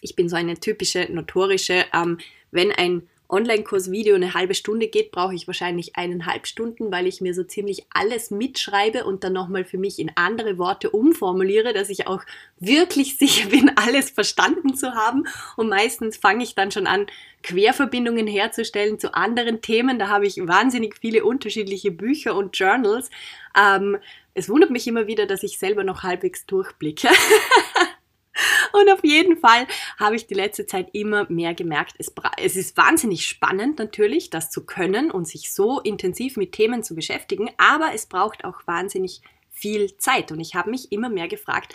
Ich 0.00 0.16
bin 0.16 0.28
so 0.28 0.36
eine 0.36 0.54
typische 0.54 1.06
notorische, 1.10 1.84
ähm, 1.92 2.18
wenn 2.50 2.72
ein 2.72 3.08
Online-Kurs-Video 3.32 4.14
eine 4.14 4.34
halbe 4.34 4.54
Stunde 4.54 4.88
geht, 4.88 5.10
brauche 5.10 5.34
ich 5.34 5.46
wahrscheinlich 5.46 5.96
eineinhalb 5.96 6.46
Stunden, 6.46 6.92
weil 6.92 7.06
ich 7.06 7.20
mir 7.20 7.34
so 7.34 7.42
ziemlich 7.42 7.86
alles 7.90 8.30
mitschreibe 8.30 9.04
und 9.04 9.24
dann 9.24 9.32
nochmal 9.32 9.64
für 9.64 9.78
mich 9.78 9.98
in 9.98 10.12
andere 10.14 10.58
Worte 10.58 10.90
umformuliere, 10.90 11.72
dass 11.72 11.88
ich 11.88 12.06
auch 12.06 12.22
wirklich 12.60 13.16
sicher 13.18 13.48
bin, 13.48 13.72
alles 13.76 14.10
verstanden 14.10 14.74
zu 14.74 14.94
haben. 14.94 15.24
Und 15.56 15.68
meistens 15.68 16.16
fange 16.16 16.44
ich 16.44 16.54
dann 16.54 16.70
schon 16.70 16.86
an, 16.86 17.06
Querverbindungen 17.42 18.26
herzustellen 18.26 19.00
zu 19.00 19.14
anderen 19.14 19.62
Themen. 19.62 19.98
Da 19.98 20.08
habe 20.08 20.26
ich 20.26 20.36
wahnsinnig 20.46 20.96
viele 21.00 21.24
unterschiedliche 21.24 21.90
Bücher 21.90 22.36
und 22.36 22.56
Journals. 22.56 23.10
Ähm, 23.58 23.96
es 24.34 24.48
wundert 24.48 24.70
mich 24.70 24.86
immer 24.86 25.06
wieder, 25.06 25.26
dass 25.26 25.42
ich 25.42 25.58
selber 25.58 25.84
noch 25.84 26.02
halbwegs 26.02 26.46
durchblicke. 26.46 27.08
Und 28.72 28.90
auf 28.90 29.04
jeden 29.04 29.36
Fall 29.36 29.66
habe 29.98 30.16
ich 30.16 30.26
die 30.26 30.34
letzte 30.34 30.66
Zeit 30.66 30.88
immer 30.92 31.30
mehr 31.30 31.54
gemerkt, 31.54 31.94
es, 31.98 32.12
es, 32.38 32.56
ist 32.56 32.76
wahnsinnig 32.76 33.26
spannend 33.26 33.78
natürlich, 33.78 34.30
das 34.30 34.50
zu 34.50 34.64
können 34.64 35.10
und 35.10 35.26
sich 35.26 35.52
so 35.52 35.80
intensiv 35.80 36.36
mit 36.36 36.52
Themen 36.52 36.82
zu 36.82 36.94
beschäftigen, 36.94 37.50
aber 37.58 37.92
es 37.94 38.06
braucht 38.06 38.44
auch 38.44 38.66
wahnsinnig 38.66 39.20
viel 39.50 39.96
Zeit. 39.96 40.32
Und 40.32 40.40
ich 40.40 40.54
habe 40.54 40.70
mich 40.70 40.90
immer 40.92 41.08
mehr 41.08 41.28
gefragt, 41.28 41.74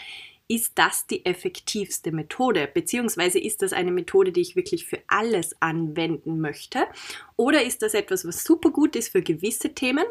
ist 0.50 0.74
das 0.76 1.06
die 1.08 1.26
effektivste 1.26 2.14
Methode? 2.14 2.70
Beziehungsweise 2.74 3.38
ist 3.38 3.62
das 3.62 3.74
eine 3.74 3.92
Methode, 3.92 4.32
die 4.32 4.42
ich 4.42 4.56
wirklich 4.56 4.86
für 4.86 5.00
alles 5.08 5.62
anwenden 5.62 6.40
möchte? 6.40 6.88
Oder 7.36 7.64
ist 7.64 7.82
das 7.82 7.94
etwas, 7.94 8.26
was 8.26 8.46
super 8.46 8.72
gut 8.72 8.96
ist 8.96 9.10
für 9.10 9.22
gewisse 9.22 9.74
Themen 9.74 10.06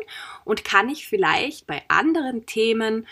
und 0.45 0.63
kann 0.63 0.91
ich 0.91 1.09
vielleicht 1.09 1.67
bei 1.67 1.83
anderen 1.89 2.45
Themen 2.45 3.07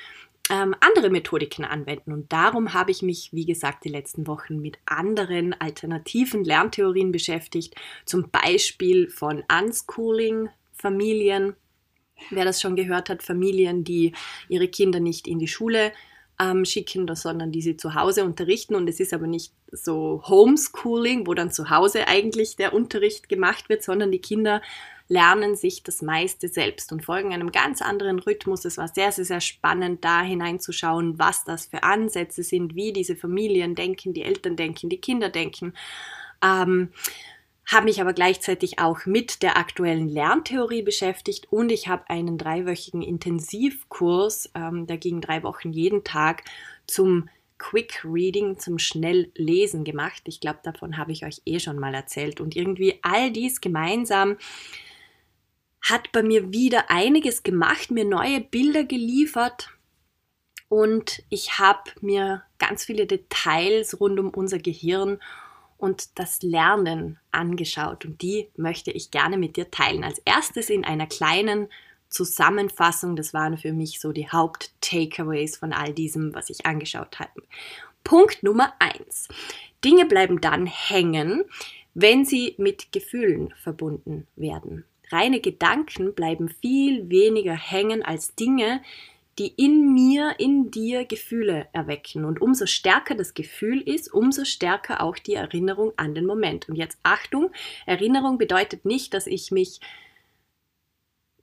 ähm, 0.50 0.74
andere 0.80 1.10
Methodiken 1.10 1.64
anwenden? 1.64 2.12
Und 2.12 2.32
darum 2.32 2.74
habe 2.74 2.90
ich 2.90 3.02
mich, 3.02 3.30
wie 3.32 3.46
gesagt, 3.46 3.84
die 3.84 3.90
letzten 3.90 4.26
Wochen 4.26 4.60
mit 4.60 4.78
anderen 4.86 5.58
alternativen 5.60 6.44
Lerntheorien 6.44 7.12
beschäftigt, 7.12 7.74
zum 8.04 8.30
Beispiel 8.30 9.08
von 9.08 9.42
Unschooling, 9.50 10.48
Familien. 10.72 11.54
Wer 12.30 12.44
das 12.44 12.60
schon 12.60 12.76
gehört 12.76 13.08
hat, 13.08 13.22
Familien, 13.22 13.84
die 13.84 14.12
ihre 14.48 14.68
Kinder 14.68 15.00
nicht 15.00 15.26
in 15.26 15.38
die 15.38 15.48
Schule 15.48 15.92
ähm, 16.40 16.64
schicken, 16.64 17.12
sondern 17.14 17.52
die 17.52 17.62
sie 17.62 17.76
zu 17.76 17.94
Hause 17.94 18.24
unterrichten. 18.24 18.74
Und 18.74 18.88
es 18.88 19.00
ist 19.00 19.12
aber 19.12 19.26
nicht 19.26 19.52
so 19.70 20.22
Homeschooling, 20.26 21.26
wo 21.26 21.34
dann 21.34 21.50
zu 21.50 21.70
Hause 21.70 22.08
eigentlich 22.08 22.56
der 22.56 22.72
Unterricht 22.72 23.28
gemacht 23.28 23.68
wird, 23.68 23.82
sondern 23.82 24.10
die 24.10 24.20
Kinder 24.20 24.62
lernen 25.08 25.54
sich 25.54 25.82
das 25.82 26.02
meiste 26.02 26.48
selbst 26.48 26.90
und 26.92 27.04
folgen 27.04 27.32
einem 27.32 27.52
ganz 27.52 27.82
anderen 27.82 28.18
Rhythmus. 28.18 28.64
Es 28.64 28.78
war 28.78 28.88
sehr, 28.88 29.12
sehr, 29.12 29.24
sehr 29.24 29.40
spannend, 29.40 30.04
da 30.04 30.22
hineinzuschauen, 30.22 31.18
was 31.18 31.44
das 31.44 31.66
für 31.66 31.82
Ansätze 31.82 32.42
sind, 32.42 32.74
wie 32.74 32.92
diese 32.92 33.16
Familien 33.16 33.74
denken, 33.74 34.14
die 34.14 34.22
Eltern 34.22 34.56
denken, 34.56 34.88
die 34.88 35.00
Kinder 35.00 35.28
denken. 35.28 35.74
Ähm, 36.42 36.90
habe 37.66 37.84
mich 37.84 38.00
aber 38.00 38.12
gleichzeitig 38.12 38.78
auch 38.78 39.06
mit 39.06 39.42
der 39.42 39.56
aktuellen 39.56 40.08
Lerntheorie 40.08 40.82
beschäftigt 40.82 41.50
und 41.50 41.72
ich 41.72 41.88
habe 41.88 42.08
einen 42.10 42.36
dreiwöchigen 42.36 43.00
Intensivkurs, 43.00 44.50
ähm, 44.54 44.86
der 44.86 44.98
ging 44.98 45.20
drei 45.20 45.42
Wochen 45.42 45.72
jeden 45.72 46.04
Tag 46.04 46.44
zum 46.86 47.28
Quick 47.58 48.04
Reading, 48.04 48.58
zum 48.58 48.78
Schnelllesen 48.78 49.84
gemacht. 49.84 50.22
Ich 50.26 50.40
glaube, 50.40 50.58
davon 50.62 50.98
habe 50.98 51.12
ich 51.12 51.24
euch 51.24 51.40
eh 51.46 51.60
schon 51.60 51.78
mal 51.78 51.94
erzählt. 51.94 52.40
Und 52.40 52.56
irgendwie 52.56 52.98
all 53.02 53.30
dies 53.30 53.60
gemeinsam 53.60 54.36
hat 55.84 56.12
bei 56.12 56.22
mir 56.22 56.52
wieder 56.52 56.90
einiges 56.90 57.42
gemacht, 57.42 57.90
mir 57.90 58.04
neue 58.04 58.40
Bilder 58.40 58.84
geliefert 58.84 59.68
und 60.68 61.22
ich 61.28 61.58
habe 61.58 61.90
mir 62.00 62.42
ganz 62.58 62.84
viele 62.84 63.06
Details 63.06 64.00
rund 64.00 64.18
um 64.18 64.30
unser 64.30 64.58
Gehirn 64.58 65.20
und 65.76 66.18
das 66.18 66.42
Lernen 66.42 67.18
angeschaut 67.30 68.06
und 68.06 68.22
die 68.22 68.48
möchte 68.56 68.90
ich 68.90 69.10
gerne 69.10 69.36
mit 69.36 69.56
dir 69.56 69.70
teilen. 69.70 70.04
Als 70.04 70.18
erstes 70.24 70.70
in 70.70 70.84
einer 70.84 71.06
kleinen 71.06 71.68
Zusammenfassung, 72.08 73.14
das 73.14 73.34
waren 73.34 73.58
für 73.58 73.72
mich 73.72 74.00
so 74.00 74.12
die 74.12 74.30
Haupt-Takeaways 74.30 75.58
von 75.58 75.72
all 75.72 75.92
diesem, 75.92 76.34
was 76.34 76.48
ich 76.48 76.64
angeschaut 76.64 77.18
habe. 77.18 77.42
Punkt 78.04 78.42
Nummer 78.42 78.72
eins: 78.78 79.28
Dinge 79.84 80.06
bleiben 80.06 80.40
dann 80.40 80.66
hängen, 80.66 81.44
wenn 81.92 82.24
sie 82.24 82.54
mit 82.56 82.90
Gefühlen 82.90 83.52
verbunden 83.62 84.26
werden. 84.36 84.84
Reine 85.14 85.40
Gedanken 85.40 86.14
bleiben 86.14 86.48
viel 86.48 87.08
weniger 87.08 87.54
hängen 87.54 88.02
als 88.02 88.34
Dinge, 88.34 88.82
die 89.38 89.48
in 89.48 89.92
mir, 89.94 90.34
in 90.38 90.70
dir 90.70 91.04
Gefühle 91.04 91.68
erwecken. 91.72 92.24
Und 92.24 92.40
umso 92.40 92.66
stärker 92.66 93.14
das 93.14 93.34
Gefühl 93.34 93.80
ist, 93.80 94.12
umso 94.12 94.44
stärker 94.44 95.02
auch 95.02 95.18
die 95.18 95.34
Erinnerung 95.34 95.92
an 95.96 96.14
den 96.14 96.26
Moment. 96.26 96.68
Und 96.68 96.76
jetzt 96.76 96.98
Achtung, 97.02 97.50
Erinnerung 97.86 98.38
bedeutet 98.38 98.84
nicht, 98.84 99.14
dass 99.14 99.26
ich 99.26 99.50
mich 99.50 99.80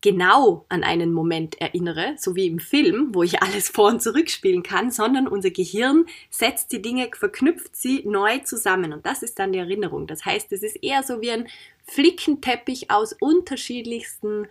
genau 0.01 0.65
an 0.67 0.83
einen 0.83 1.13
Moment 1.13 1.61
erinnere, 1.61 2.15
so 2.17 2.35
wie 2.35 2.47
im 2.47 2.59
Film, 2.59 3.13
wo 3.13 3.23
ich 3.23 3.41
alles 3.41 3.69
vor 3.69 3.89
und 3.89 4.01
zurück 4.01 4.29
spielen 4.29 4.63
kann, 4.63 4.89
sondern 4.89 5.27
unser 5.27 5.51
Gehirn 5.51 6.05
setzt 6.29 6.71
die 6.71 6.81
Dinge, 6.81 7.09
verknüpft 7.13 7.75
sie 7.75 8.03
neu 8.05 8.39
zusammen 8.39 8.93
und 8.93 9.05
das 9.05 9.21
ist 9.21 9.37
dann 9.37 9.53
die 9.53 9.59
Erinnerung. 9.59 10.07
Das 10.07 10.25
heißt, 10.25 10.51
es 10.51 10.63
ist 10.63 10.83
eher 10.83 11.03
so 11.03 11.21
wie 11.21 11.31
ein 11.31 11.47
Flickenteppich 11.85 12.91
aus 12.91 13.13
unterschiedlichsten 13.19 14.47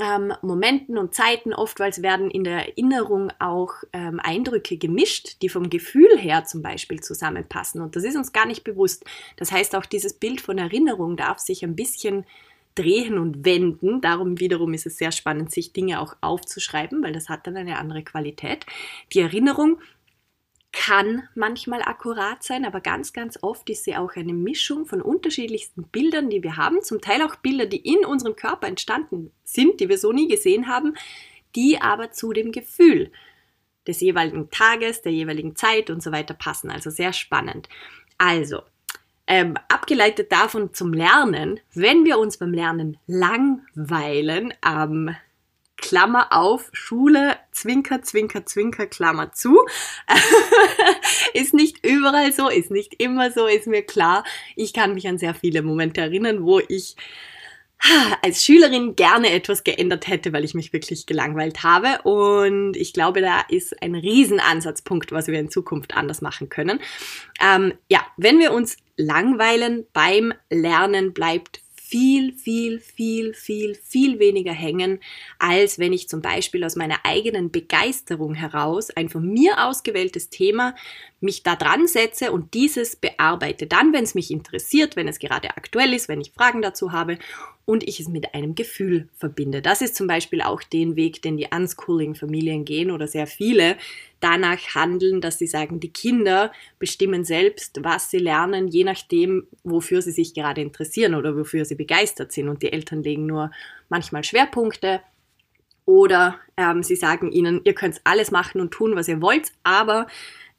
ähm, 0.00 0.32
Momenten 0.42 0.98
und 0.98 1.14
Zeiten, 1.14 1.52
oftmals 1.52 2.02
werden 2.02 2.30
in 2.30 2.44
der 2.44 2.68
Erinnerung 2.68 3.32
auch 3.38 3.74
ähm, 3.92 4.20
Eindrücke 4.20 4.76
gemischt, 4.76 5.42
die 5.42 5.48
vom 5.48 5.68
Gefühl 5.68 6.16
her 6.16 6.44
zum 6.44 6.62
Beispiel 6.62 7.00
zusammenpassen. 7.00 7.80
Und 7.80 7.96
das 7.96 8.04
ist 8.04 8.16
uns 8.16 8.32
gar 8.32 8.46
nicht 8.46 8.62
bewusst. 8.62 9.04
Das 9.36 9.50
heißt, 9.50 9.74
auch 9.74 9.86
dieses 9.86 10.14
Bild 10.14 10.40
von 10.40 10.58
Erinnerung 10.58 11.16
darf 11.16 11.38
sich 11.38 11.64
ein 11.64 11.76
bisschen 11.76 12.24
drehen 12.76 13.18
und 13.18 13.44
wenden. 13.44 14.00
Darum 14.00 14.38
wiederum 14.38 14.74
ist 14.74 14.86
es 14.86 14.96
sehr 14.96 15.12
spannend, 15.12 15.50
sich 15.50 15.72
Dinge 15.72 16.00
auch 16.00 16.16
aufzuschreiben, 16.20 17.02
weil 17.02 17.12
das 17.12 17.28
hat 17.28 17.46
dann 17.46 17.56
eine 17.56 17.78
andere 17.78 18.02
Qualität. 18.02 18.66
Die 19.12 19.20
Erinnerung 19.20 19.78
kann 20.72 21.28
manchmal 21.34 21.82
akkurat 21.82 22.42
sein, 22.42 22.64
aber 22.64 22.80
ganz, 22.80 23.12
ganz 23.12 23.38
oft 23.42 23.68
ist 23.70 23.84
sie 23.84 23.96
auch 23.96 24.14
eine 24.14 24.32
Mischung 24.32 24.86
von 24.86 25.02
unterschiedlichsten 25.02 25.84
Bildern, 25.84 26.30
die 26.30 26.42
wir 26.42 26.56
haben, 26.56 26.82
zum 26.82 27.00
Teil 27.00 27.22
auch 27.22 27.36
Bilder, 27.36 27.66
die 27.66 27.78
in 27.78 28.04
unserem 28.04 28.36
Körper 28.36 28.68
entstanden 28.68 29.32
sind, 29.42 29.80
die 29.80 29.88
wir 29.88 29.98
so 29.98 30.12
nie 30.12 30.28
gesehen 30.28 30.68
haben, 30.68 30.94
die 31.56 31.80
aber 31.80 32.12
zu 32.12 32.32
dem 32.32 32.52
Gefühl 32.52 33.10
des 33.86 34.00
jeweiligen 34.00 34.50
Tages, 34.50 35.02
der 35.02 35.12
jeweiligen 35.12 35.56
Zeit 35.56 35.90
und 35.90 36.02
so 36.02 36.12
weiter 36.12 36.34
passen. 36.34 36.70
Also 36.70 36.90
sehr 36.90 37.12
spannend. 37.12 37.68
Also, 38.18 38.62
ähm, 39.26 39.56
abgeleitet 39.68 40.30
davon 40.32 40.74
zum 40.74 40.92
Lernen, 40.92 41.60
wenn 41.74 42.04
wir 42.04 42.18
uns 42.18 42.36
beim 42.36 42.52
Lernen 42.52 42.98
langweilen, 43.06 44.52
ähm, 44.66 45.14
Klammer 45.80 46.32
auf, 46.32 46.70
Schule, 46.72 47.36
Zwinker, 47.52 48.02
Zwinker, 48.02 48.46
Zwinker, 48.46 48.86
Klammer 48.86 49.32
zu. 49.32 49.58
ist 51.34 51.54
nicht 51.54 51.84
überall 51.84 52.32
so, 52.32 52.48
ist 52.48 52.70
nicht 52.70 52.94
immer 53.02 53.30
so, 53.30 53.46
ist 53.46 53.66
mir 53.66 53.82
klar. 53.82 54.24
Ich 54.56 54.72
kann 54.72 54.94
mich 54.94 55.08
an 55.08 55.18
sehr 55.18 55.34
viele 55.34 55.62
Momente 55.62 56.00
erinnern, 56.00 56.44
wo 56.44 56.60
ich 56.60 56.96
als 58.22 58.44
Schülerin 58.44 58.94
gerne 58.94 59.30
etwas 59.30 59.64
geändert 59.64 60.06
hätte, 60.06 60.32
weil 60.32 60.44
ich 60.44 60.54
mich 60.54 60.72
wirklich 60.72 61.06
gelangweilt 61.06 61.62
habe. 61.62 62.02
Und 62.02 62.76
ich 62.76 62.92
glaube, 62.92 63.20
da 63.20 63.40
ist 63.48 63.82
ein 63.82 63.94
Riesenansatzpunkt, 63.94 65.12
was 65.12 65.28
wir 65.28 65.38
in 65.38 65.50
Zukunft 65.50 65.96
anders 65.96 66.20
machen 66.20 66.48
können. 66.48 66.80
Ähm, 67.40 67.74
ja, 67.88 68.00
wenn 68.16 68.38
wir 68.38 68.52
uns 68.52 68.76
langweilen 68.96 69.86
beim 69.92 70.34
Lernen, 70.50 71.14
bleibt 71.14 71.62
viel, 71.90 72.32
viel, 72.34 72.78
viel, 72.78 73.34
viel, 73.34 73.74
viel 73.74 74.20
weniger 74.20 74.52
hängen, 74.52 75.00
als 75.40 75.80
wenn 75.80 75.92
ich 75.92 76.08
zum 76.08 76.22
Beispiel 76.22 76.62
aus 76.62 76.76
meiner 76.76 76.98
eigenen 77.02 77.50
Begeisterung 77.50 78.34
heraus 78.34 78.90
ein 78.90 79.08
von 79.08 79.26
mir 79.26 79.66
ausgewähltes 79.66 80.30
Thema 80.30 80.76
mich 81.20 81.42
da 81.42 81.56
dran 81.56 81.88
setze 81.88 82.30
und 82.30 82.54
dieses 82.54 82.94
bearbeite. 82.94 83.66
Dann, 83.66 83.92
wenn 83.92 84.04
es 84.04 84.14
mich 84.14 84.30
interessiert, 84.30 84.94
wenn 84.94 85.08
es 85.08 85.18
gerade 85.18 85.50
aktuell 85.56 85.92
ist, 85.92 86.08
wenn 86.08 86.20
ich 86.20 86.30
Fragen 86.30 86.62
dazu 86.62 86.92
habe 86.92 87.18
und 87.64 87.86
ich 87.86 87.98
es 87.98 88.08
mit 88.08 88.34
einem 88.34 88.54
Gefühl 88.54 89.08
verbinde. 89.16 89.60
Das 89.60 89.82
ist 89.82 89.96
zum 89.96 90.06
Beispiel 90.06 90.42
auch 90.42 90.62
den 90.62 90.94
Weg, 90.94 91.22
den 91.22 91.36
die 91.36 91.48
Unschooling-Familien 91.52 92.64
gehen 92.64 92.92
oder 92.92 93.08
sehr 93.08 93.26
viele 93.26 93.76
danach 94.20 94.74
handeln, 94.74 95.20
dass 95.20 95.38
sie 95.38 95.46
sagen, 95.46 95.80
die 95.80 95.92
Kinder 95.92 96.52
bestimmen 96.78 97.24
selbst, 97.24 97.82
was 97.82 98.10
sie 98.10 98.18
lernen, 98.18 98.68
je 98.68 98.84
nachdem, 98.84 99.46
wofür 99.64 100.02
sie 100.02 100.12
sich 100.12 100.34
gerade 100.34 100.60
interessieren 100.60 101.14
oder 101.14 101.36
wofür 101.36 101.64
sie 101.64 101.74
begeistert 101.74 102.32
sind. 102.32 102.48
Und 102.48 102.62
die 102.62 102.72
Eltern 102.72 103.02
legen 103.02 103.26
nur 103.26 103.50
manchmal 103.88 104.24
Schwerpunkte 104.24 105.00
oder 105.86 106.38
ähm, 106.56 106.82
sie 106.82 106.96
sagen 106.96 107.32
ihnen, 107.32 107.62
ihr 107.64 107.74
könnt 107.74 108.00
alles 108.04 108.30
machen 108.30 108.60
und 108.60 108.70
tun, 108.70 108.94
was 108.94 109.08
ihr 109.08 109.20
wollt, 109.20 109.52
aber 109.64 110.06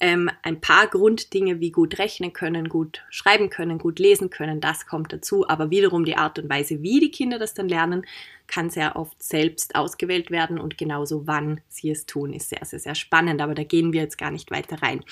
ähm, 0.02 0.30
ein 0.42 0.60
paar 0.60 0.88
Grunddinge 0.88 1.60
wie 1.60 1.72
gut 1.72 2.00
rechnen 2.00 2.34
können, 2.34 2.68
gut 2.68 3.04
schreiben 3.12 3.50
können, 3.50 3.78
gut 3.78 4.00
lesen 4.00 4.32
können, 4.32 4.60
das 4.60 4.88
kommt 4.88 5.14
dazu. 5.14 5.48
Aber 5.48 5.70
wiederum 5.70 6.04
die 6.04 6.18
Art 6.18 6.40
und 6.40 6.50
Weise, 6.50 6.82
wie 6.82 7.00
die 7.00 7.12
Kinder 7.12 7.40
das 7.40 7.54
dann 7.54 7.70
lernen, 7.70 8.06
kann 8.48 8.70
sehr 8.70 8.96
oft 8.96 9.22
selbst 9.22 9.76
ausgewählt 9.76 10.32
werden 10.32 10.60
und 10.60 10.78
genauso 10.78 11.28
wann 11.28 11.62
sie 11.70 11.92
es 11.92 12.08
tun, 12.08 12.34
ist 12.34 12.50
sehr, 12.50 12.66
sehr, 12.66 12.80
sehr 12.80 12.96
spannend. 12.96 13.42
Aber 13.42 13.54
da 13.54 13.64
gehen 13.64 13.94
wir 13.94 14.02
jetzt 14.02 14.18
gar 14.18 14.32
nicht 14.32 14.52
weiter 14.52 14.82
rein. 14.82 15.06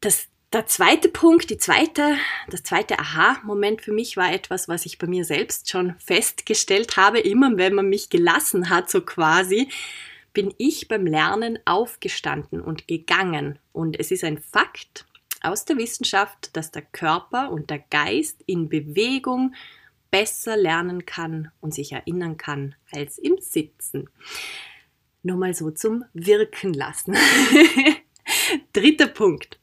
Das 0.00 0.28
der 0.52 0.66
zweite 0.66 1.08
Punkt, 1.08 1.50
die 1.50 1.58
zweite, 1.58 2.16
das 2.48 2.62
zweite 2.62 3.00
Aha-Moment 3.00 3.82
für 3.82 3.92
mich 3.92 4.16
war 4.16 4.32
etwas, 4.32 4.68
was 4.68 4.86
ich 4.86 4.96
bei 4.96 5.08
mir 5.08 5.24
selbst 5.24 5.68
schon 5.68 5.96
festgestellt 5.98 6.96
habe, 6.96 7.18
immer 7.18 7.56
wenn 7.56 7.74
man 7.74 7.88
mich 7.88 8.10
gelassen 8.10 8.70
hat, 8.70 8.88
so 8.88 9.00
quasi, 9.00 9.68
bin 10.36 10.52
ich 10.58 10.86
beim 10.86 11.06
Lernen 11.06 11.58
aufgestanden 11.64 12.60
und 12.60 12.86
gegangen. 12.86 13.58
Und 13.72 13.98
es 13.98 14.10
ist 14.10 14.22
ein 14.22 14.36
Fakt 14.36 15.06
aus 15.40 15.64
der 15.64 15.78
Wissenschaft, 15.78 16.54
dass 16.54 16.70
der 16.70 16.82
Körper 16.82 17.50
und 17.50 17.70
der 17.70 17.78
Geist 17.78 18.42
in 18.44 18.68
Bewegung 18.68 19.54
besser 20.10 20.58
lernen 20.58 21.06
kann 21.06 21.52
und 21.60 21.72
sich 21.72 21.92
erinnern 21.92 22.36
kann 22.36 22.74
als 22.92 23.16
im 23.16 23.38
Sitzen. 23.40 24.10
Nur 25.22 25.38
mal 25.38 25.54
so 25.54 25.70
zum 25.70 26.04
Wirken 26.12 26.74
lassen. 26.74 27.16
Dritter 28.74 29.08
Punkt. 29.08 29.58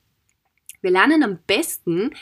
Wir 0.81 0.89
lernen 0.89 1.21
am 1.21 1.37
besten, 1.45 2.15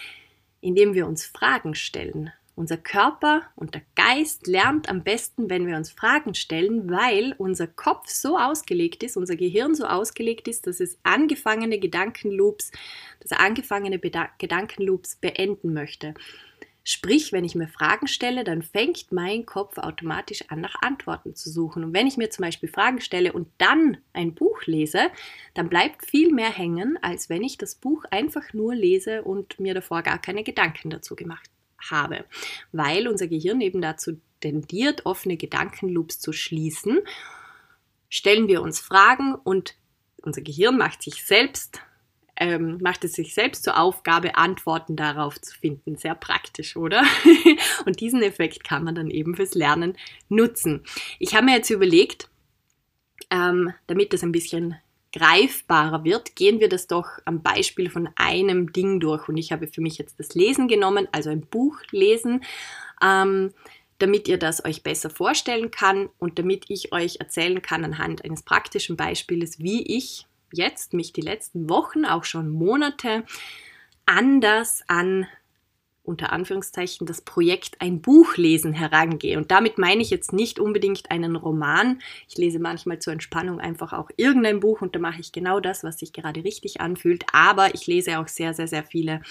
indem 0.60 0.94
wir 0.94 1.08
uns 1.08 1.26
Fragen 1.26 1.74
stellen. 1.74 2.34
Unser 2.56 2.78
Körper 2.78 3.44
und 3.56 3.76
der 3.76 3.82
Geist 3.96 4.46
lernt 4.46 4.90
am 4.90 5.04
besten, 5.04 5.50
wenn 5.50 5.68
wir 5.68 5.78
uns 5.78 5.90
Fragen 5.90 6.34
stellen, 6.34 6.90
weil 6.92 7.34
unser 7.38 7.66
Kopf 7.66 8.10
so 8.10 8.38
ausgelegt 8.38 9.04
ist, 9.04 9.16
unser 9.16 9.38
Gehirn 9.38 9.74
so 9.74 9.86
ausgelegt 9.86 10.48
ist, 10.48 10.68
dass 10.68 10.82
es 10.82 10.98
angefangene 11.04 11.80
Gedankenloops, 11.80 12.72
dass 13.22 13.32
er 13.32 13.40
angefangene 13.40 14.00
Beda 14.00 14.30
Gedankenloops 14.38 15.16
beenden 15.16 15.74
möchte. 15.74 16.14
Sprich, 16.84 17.32
wenn 17.32 17.46
ich 17.46 17.56
mir 17.56 17.68
Fragen 17.68 18.08
stelle, 18.08 18.44
dann 18.44 18.64
fängt 18.64 19.12
mein 19.12 19.46
Kopf 19.46 19.78
automatisch 19.78 20.44
an, 20.50 20.62
nach 20.62 20.82
Antworten 20.82 21.36
zu 21.36 21.50
suchen. 21.52 21.84
Und 21.84 21.94
wenn 21.94 22.08
ich 22.08 22.18
mir 22.18 22.32
zum 22.32 22.44
Beispiel 22.44 22.70
Fragen 22.70 23.02
stelle 23.02 23.34
und 23.34 23.48
dann 23.60 23.98
ein 24.14 24.34
Buch 24.34 24.64
lese, 24.66 25.10
dann 25.54 25.70
bleibt 25.70 26.06
viel 26.06 26.34
mehr 26.34 26.50
hängen, 26.50 26.98
als 27.04 27.30
wenn 27.30 27.44
ich 27.44 27.58
das 27.60 27.76
Buch 27.76 28.04
einfach 28.10 28.54
nur 28.54 28.74
lese 28.74 29.22
und 29.22 29.60
mir 29.60 29.76
davor 29.76 30.02
gar 30.02 30.20
keine 30.20 30.44
Gedanken 30.44 30.90
dazu 30.90 31.16
gemacht 31.16 31.50
habe, 31.90 32.26
weil 32.72 33.08
unser 33.08 33.28
Gehirn 33.28 33.62
eben 33.62 33.82
dazu 33.82 34.20
tendiert, 34.40 35.06
offene 35.06 35.38
Gedankenloops 35.38 36.20
zu 36.20 36.34
schließen. 36.34 37.00
Stellen 38.10 38.48
wir 38.48 38.62
uns 38.62 38.80
Fragen 38.80 39.36
und 39.36 39.76
unser 40.22 40.42
Gehirn 40.42 40.78
macht 40.78 41.02
sich 41.02 41.24
selbst 41.24 41.82
ähm, 42.42 42.80
macht 42.82 43.04
es 43.04 43.14
sich 43.14 43.36
selbst 43.36 43.64
zur 43.64 43.78
Aufgabe, 43.78 44.36
Antworten 44.36 44.96
darauf 44.96 45.40
zu 45.40 45.56
finden. 45.56 45.96
Sehr 45.96 46.16
praktisch, 46.16 46.76
oder? 46.76 47.04
und 47.86 48.00
diesen 48.00 48.24
Effekt 48.24 48.64
kann 48.64 48.84
man 48.84 48.96
dann 48.96 49.12
eben 49.12 49.36
fürs 49.36 49.54
Lernen 49.54 49.96
nutzen. 50.28 50.84
Ich 51.20 51.36
habe 51.36 51.46
mir 51.46 51.56
jetzt 51.58 51.70
überlegt, 51.70 52.30
ähm, 53.30 53.74
damit 53.86 54.12
das 54.12 54.24
ein 54.24 54.32
bisschen 54.32 54.76
greifbarer 55.14 56.04
wird, 56.04 56.36
gehen 56.36 56.60
wir 56.60 56.70
das 56.70 56.88
doch 56.88 57.08
am 57.26 57.42
Beispiel 57.42 57.90
von 57.90 58.10
einem 58.16 58.72
Ding 58.72 59.00
durch. 59.00 59.28
Und 59.28 59.38
ich 59.38 59.52
habe 59.52 59.68
für 59.68 59.82
mich 59.82 59.98
jetzt 59.98 60.20
das 60.20 60.36
Lesen 60.36 60.68
genommen, 60.68 61.08
also 61.12 61.30
ein 61.30 61.42
Buch 61.42 61.78
lesen, 61.92 62.44
ähm, 63.02 63.54
damit 64.00 64.28
ihr 64.28 64.38
das 64.38 64.66
euch 64.66 64.84
besser 64.84 65.10
vorstellen 65.10 65.70
kann 65.70 66.10
und 66.18 66.40
damit 66.40 66.66
ich 66.70 66.92
euch 66.92 67.18
erzählen 67.20 67.62
kann 67.62 67.84
anhand 67.84 68.26
eines 68.26 68.44
praktischen 68.44 68.98
Beispieles, 68.98 69.60
wie 69.60 69.84
ich 69.84 70.26
jetzt 70.52 70.94
mich 70.94 71.14
die 71.14 71.22
letzten 71.22 71.70
Wochen, 71.70 72.06
auch 72.06 72.24
schon 72.24 72.50
Monate 72.50 73.24
anders 74.06 74.84
an 74.88 75.28
unter 76.12 76.32
Anführungszeichen 76.34 77.08
das 77.08 77.22
Projekt 77.22 77.80
ein 77.80 78.02
Buch 78.02 78.36
lesen 78.36 78.74
herangehe. 78.74 79.38
Und 79.38 79.50
damit 79.50 79.78
meine 79.78 80.02
ich 80.02 80.10
jetzt 80.10 80.34
nicht 80.34 80.60
unbedingt 80.60 81.10
einen 81.10 81.38
Roman. 81.38 82.00
Ich 82.28 82.38
lese 82.38 82.60
manchmal 82.60 83.00
zur 83.00 83.14
Entspannung 83.14 83.60
einfach 83.60 83.94
auch 83.94 84.12
irgendein 84.18 84.60
Buch 84.60 84.82
und 84.82 84.94
da 84.94 85.00
mache 85.00 85.22
ich 85.22 85.32
genau 85.32 85.60
das, 85.60 85.84
was 85.84 86.00
sich 86.00 86.12
gerade 86.12 86.44
richtig 86.44 86.82
anfühlt. 86.82 87.24
Aber 87.32 87.74
ich 87.74 87.88
lese 87.88 88.20
auch 88.20 88.28
sehr, 88.28 88.54
sehr, 88.54 88.68
sehr 88.68 88.84
viele 88.84 89.22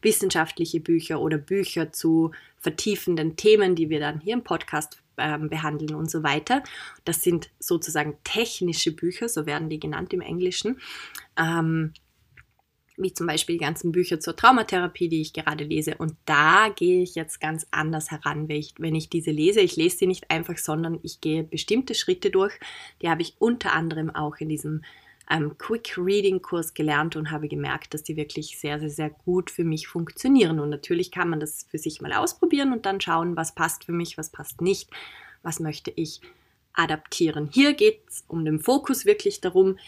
wissenschaftliche 0.00 0.80
Bücher 0.80 1.20
oder 1.20 1.36
Bücher 1.36 1.92
zu 1.92 2.32
vertiefenden 2.58 3.36
Themen, 3.36 3.74
die 3.74 3.90
wir 3.90 4.00
dann 4.00 4.20
hier 4.20 4.32
im 4.32 4.42
Podcast 4.42 5.02
ähm, 5.18 5.50
behandeln 5.50 5.94
und 5.94 6.10
so 6.10 6.22
weiter. 6.22 6.62
Das 7.04 7.22
sind 7.22 7.50
sozusagen 7.58 8.16
technische 8.24 8.92
Bücher, 8.92 9.28
so 9.28 9.44
werden 9.44 9.68
die 9.68 9.78
genannt 9.78 10.14
im 10.14 10.22
Englischen. 10.22 10.80
Ähm, 11.36 11.92
wie 13.02 13.12
zum 13.12 13.26
Beispiel 13.26 13.56
die 13.56 13.64
ganzen 13.64 13.92
Bücher 13.92 14.20
zur 14.20 14.36
Traumatherapie, 14.36 15.08
die 15.08 15.20
ich 15.20 15.32
gerade 15.32 15.64
lese. 15.64 15.96
Und 15.96 16.14
da 16.24 16.68
gehe 16.74 17.02
ich 17.02 17.14
jetzt 17.14 17.40
ganz 17.40 17.66
anders 17.70 18.10
heran, 18.10 18.48
wenn 18.48 18.56
ich, 18.56 18.74
wenn 18.78 18.94
ich 18.94 19.08
diese 19.08 19.30
lese. 19.30 19.60
Ich 19.60 19.76
lese 19.76 19.98
sie 19.98 20.06
nicht 20.06 20.30
einfach, 20.30 20.58
sondern 20.58 20.98
ich 21.02 21.20
gehe 21.20 21.44
bestimmte 21.44 21.94
Schritte 21.94 22.30
durch. 22.30 22.52
Die 23.02 23.08
habe 23.08 23.22
ich 23.22 23.34
unter 23.38 23.72
anderem 23.72 24.14
auch 24.14 24.36
in 24.38 24.48
diesem 24.48 24.82
ähm, 25.30 25.56
Quick 25.58 25.96
Reading 25.96 26.42
Kurs 26.42 26.74
gelernt 26.74 27.16
und 27.16 27.30
habe 27.30 27.48
gemerkt, 27.48 27.94
dass 27.94 28.02
die 28.02 28.16
wirklich 28.16 28.58
sehr, 28.58 28.80
sehr, 28.80 28.90
sehr 28.90 29.10
gut 29.10 29.50
für 29.50 29.64
mich 29.64 29.86
funktionieren. 29.86 30.58
Und 30.58 30.70
natürlich 30.70 31.10
kann 31.10 31.30
man 31.30 31.40
das 31.40 31.66
für 31.70 31.78
sich 31.78 32.00
mal 32.00 32.12
ausprobieren 32.12 32.72
und 32.72 32.84
dann 32.84 33.00
schauen, 33.00 33.36
was 33.36 33.54
passt 33.54 33.84
für 33.84 33.92
mich, 33.92 34.18
was 34.18 34.30
passt 34.30 34.60
nicht, 34.60 34.90
was 35.42 35.60
möchte 35.60 35.92
ich 35.94 36.20
adaptieren. 36.72 37.48
Hier 37.52 37.74
geht 37.74 38.00
es 38.08 38.24
um 38.28 38.44
den 38.44 38.60
Fokus 38.60 39.06
wirklich 39.06 39.40
darum, 39.40 39.78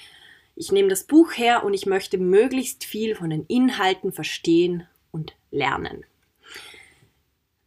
ich 0.54 0.72
nehme 0.72 0.88
das 0.88 1.04
Buch 1.04 1.32
her 1.32 1.64
und 1.64 1.74
ich 1.74 1.86
möchte 1.86 2.18
möglichst 2.18 2.84
viel 2.84 3.14
von 3.14 3.30
den 3.30 3.46
Inhalten 3.46 4.12
verstehen 4.12 4.86
und 5.10 5.34
lernen. 5.50 6.04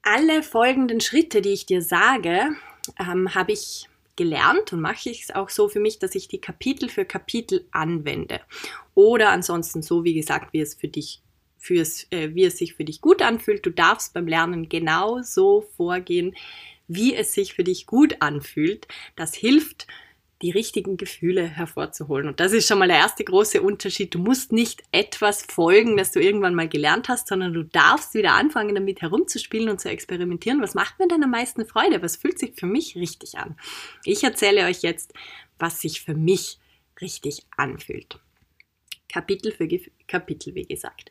Alle 0.01 0.43
folgenden 0.43 1.01
Schritte, 1.01 1.41
die 1.41 1.53
ich 1.53 1.65
dir 1.65 1.81
sage, 1.81 2.55
ähm, 2.99 3.33
habe 3.33 3.51
ich 3.51 3.89
gelernt 4.15 4.71
und 4.71 4.81
mache 4.81 5.09
ich 5.09 5.23
es 5.23 5.31
auch 5.31 5.49
so 5.49 5.67
für 5.67 5.79
mich, 5.79 5.99
dass 5.99 6.15
ich 6.15 6.27
die 6.27 6.39
Kapitel 6.39 6.89
für 6.89 7.05
Kapitel 7.05 7.65
anwende. 7.71 8.39
Oder 8.93 9.29
ansonsten 9.29 9.81
so, 9.81 10.03
wie 10.03 10.13
gesagt, 10.13 10.53
wie 10.53 10.61
es 10.61 10.75
für 10.75 10.87
dich 10.87 11.21
Fürs, 11.57 12.05
äh, 12.11 12.35
wie 12.35 12.43
es 12.43 12.59
sich 12.59 12.75
für 12.75 12.83
dich 12.83 13.01
gut 13.01 13.23
anfühlt. 13.23 13.65
Du 13.65 13.71
darfst 13.71 14.13
beim 14.13 14.27
Lernen 14.27 14.69
genau 14.69 15.23
so 15.23 15.65
vorgehen, 15.75 16.35
wie 16.87 17.15
es 17.15 17.33
sich 17.33 17.55
für 17.55 17.63
dich 17.63 17.87
gut 17.87 18.17
anfühlt. 18.19 18.87
Das 19.15 19.33
hilft 19.33 19.87
die 20.41 20.51
richtigen 20.51 20.97
Gefühle 20.97 21.47
hervorzuholen. 21.47 22.27
Und 22.27 22.39
das 22.39 22.51
ist 22.51 22.67
schon 22.67 22.79
mal 22.79 22.87
der 22.87 22.97
erste 22.97 23.23
große 23.23 23.61
Unterschied. 23.61 24.13
Du 24.13 24.19
musst 24.19 24.51
nicht 24.51 24.83
etwas 24.91 25.43
folgen, 25.43 25.95
das 25.95 26.11
du 26.11 26.19
irgendwann 26.19 26.55
mal 26.55 26.67
gelernt 26.67 27.07
hast, 27.07 27.27
sondern 27.27 27.53
du 27.53 27.63
darfst 27.63 28.13
wieder 28.13 28.33
anfangen, 28.33 28.75
damit 28.75 29.01
herumzuspielen 29.01 29.69
und 29.69 29.79
zu 29.79 29.89
experimentieren. 29.89 30.61
Was 30.61 30.75
macht 30.75 30.99
mir 30.99 31.07
denn 31.07 31.23
am 31.23 31.31
meisten 31.31 31.65
Freude? 31.65 32.01
Was 32.01 32.17
fühlt 32.17 32.37
sich 32.37 32.53
für 32.55 32.65
mich 32.65 32.95
richtig 32.95 33.37
an? 33.37 33.55
Ich 34.03 34.23
erzähle 34.23 34.65
euch 34.65 34.81
jetzt, 34.81 35.13
was 35.57 35.79
sich 35.79 36.01
für 36.01 36.15
mich 36.15 36.59
richtig 36.99 37.45
anfühlt. 37.55 38.19
Kapitel 39.07 39.53
für 39.53 39.69
Kapitel, 40.07 40.55
wie 40.55 40.65
gesagt. 40.65 41.09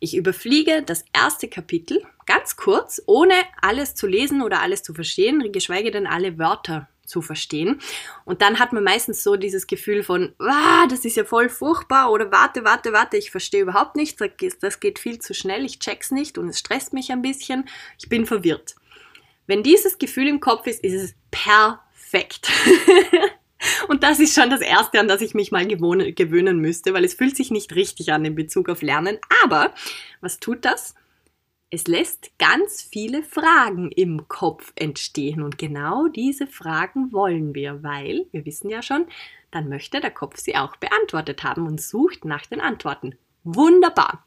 Ich 0.00 0.16
überfliege 0.16 0.82
das 0.82 1.04
erste 1.12 1.46
Kapitel 1.46 2.04
ganz 2.26 2.56
kurz, 2.56 3.00
ohne 3.06 3.34
alles 3.62 3.94
zu 3.94 4.08
lesen 4.08 4.42
oder 4.42 4.60
alles 4.60 4.82
zu 4.82 4.92
verstehen, 4.92 5.52
geschweige 5.52 5.92
denn 5.92 6.08
alle 6.08 6.36
Wörter 6.38 6.88
zu 7.06 7.22
verstehen. 7.22 7.80
Und 8.24 8.42
dann 8.42 8.58
hat 8.58 8.72
man 8.72 8.84
meistens 8.84 9.22
so 9.22 9.36
dieses 9.36 9.66
Gefühl 9.66 10.02
von, 10.02 10.34
ah, 10.38 10.86
das 10.88 11.04
ist 11.04 11.16
ja 11.16 11.24
voll 11.24 11.48
furchtbar 11.48 12.10
oder 12.10 12.30
warte, 12.32 12.64
warte, 12.64 12.92
warte, 12.92 13.16
ich 13.16 13.30
verstehe 13.30 13.62
überhaupt 13.62 13.96
nichts, 13.96 14.22
das 14.60 14.80
geht 14.80 14.98
viel 14.98 15.18
zu 15.18 15.34
schnell, 15.34 15.64
ich 15.64 15.78
check's 15.78 16.10
nicht 16.10 16.38
und 16.38 16.48
es 16.48 16.58
stresst 16.58 16.92
mich 16.92 17.12
ein 17.12 17.22
bisschen, 17.22 17.68
ich 17.98 18.08
bin 18.08 18.26
verwirrt. 18.26 18.74
Wenn 19.46 19.62
dieses 19.62 19.98
Gefühl 19.98 20.28
im 20.28 20.40
Kopf 20.40 20.66
ist, 20.66 20.82
ist 20.82 20.94
es 20.94 21.14
perfekt. 21.30 22.50
und 23.88 24.02
das 24.02 24.20
ist 24.20 24.34
schon 24.34 24.50
das 24.50 24.60
Erste, 24.60 24.98
an 24.98 25.08
das 25.08 25.20
ich 25.20 25.34
mich 25.34 25.52
mal 25.52 25.66
gewöhnen 25.66 26.58
müsste, 26.60 26.94
weil 26.94 27.04
es 27.04 27.14
fühlt 27.14 27.36
sich 27.36 27.50
nicht 27.50 27.74
richtig 27.74 28.12
an 28.12 28.24
in 28.24 28.34
Bezug 28.34 28.68
auf 28.68 28.80
Lernen. 28.80 29.18
Aber 29.44 29.74
was 30.20 30.40
tut 30.40 30.64
das? 30.64 30.94
Es 31.70 31.86
lässt 31.86 32.38
ganz 32.38 32.82
viele 32.82 33.22
Fragen 33.22 33.90
im 33.90 34.28
Kopf 34.28 34.72
entstehen 34.76 35.42
und 35.42 35.58
genau 35.58 36.06
diese 36.08 36.46
Fragen 36.46 37.12
wollen 37.12 37.54
wir, 37.54 37.82
weil 37.82 38.26
wir 38.30 38.44
wissen 38.46 38.70
ja 38.70 38.80
schon, 38.82 39.06
dann 39.50 39.68
möchte 39.68 40.00
der 40.00 40.10
Kopf 40.10 40.38
sie 40.38 40.56
auch 40.56 40.76
beantwortet 40.76 41.42
haben 41.42 41.66
und 41.66 41.80
sucht 41.80 42.24
nach 42.24 42.46
den 42.46 42.60
Antworten. 42.60 43.16
Wunderbar. 43.42 44.24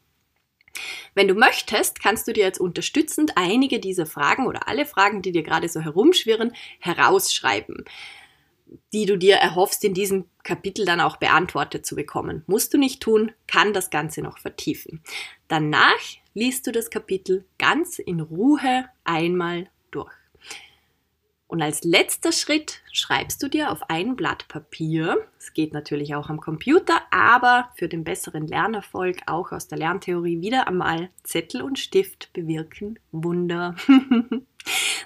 Wenn 1.14 1.28
du 1.28 1.34
möchtest, 1.34 2.02
kannst 2.02 2.28
du 2.28 2.32
dir 2.32 2.44
jetzt 2.44 2.60
unterstützend 2.60 3.32
einige 3.36 3.80
dieser 3.80 4.06
Fragen 4.06 4.46
oder 4.46 4.68
alle 4.68 4.86
Fragen, 4.86 5.22
die 5.22 5.32
dir 5.32 5.42
gerade 5.42 5.68
so 5.68 5.80
herumschwirren, 5.80 6.52
herausschreiben 6.80 7.84
die 8.92 9.06
du 9.06 9.16
dir 9.16 9.36
erhoffst, 9.36 9.84
in 9.84 9.94
diesem 9.94 10.26
Kapitel 10.42 10.84
dann 10.84 11.00
auch 11.00 11.16
beantwortet 11.16 11.86
zu 11.86 11.94
bekommen. 11.94 12.42
Musst 12.46 12.72
du 12.72 12.78
nicht 12.78 13.00
tun, 13.00 13.32
kann 13.46 13.72
das 13.72 13.90
Ganze 13.90 14.22
noch 14.22 14.38
vertiefen. 14.38 15.02
Danach 15.48 16.00
liest 16.34 16.66
du 16.66 16.72
das 16.72 16.90
Kapitel 16.90 17.44
ganz 17.58 17.98
in 17.98 18.20
Ruhe 18.20 18.86
einmal 19.04 19.68
durch. 19.90 20.12
Und 21.48 21.62
als 21.62 21.82
letzter 21.82 22.30
Schritt 22.30 22.82
schreibst 22.92 23.42
du 23.42 23.48
dir 23.48 23.72
auf 23.72 23.88
ein 23.88 24.16
Blatt 24.16 24.48
Papier, 24.48 25.16
es 25.38 25.54
geht 25.54 25.72
natürlich 25.72 26.14
auch 26.14 26.28
am 26.28 26.40
Computer, 26.40 27.00
aber 27.10 27.70
für 27.74 27.88
den 27.88 28.04
besseren 28.04 28.46
Lernerfolg 28.46 29.22
auch 29.26 29.50
aus 29.50 29.66
der 29.66 29.78
Lerntheorie 29.78 30.42
wieder 30.42 30.68
einmal 30.68 31.08
Zettel 31.22 31.62
und 31.62 31.78
Stift 31.78 32.30
bewirken 32.34 32.98
Wunder. 33.12 33.74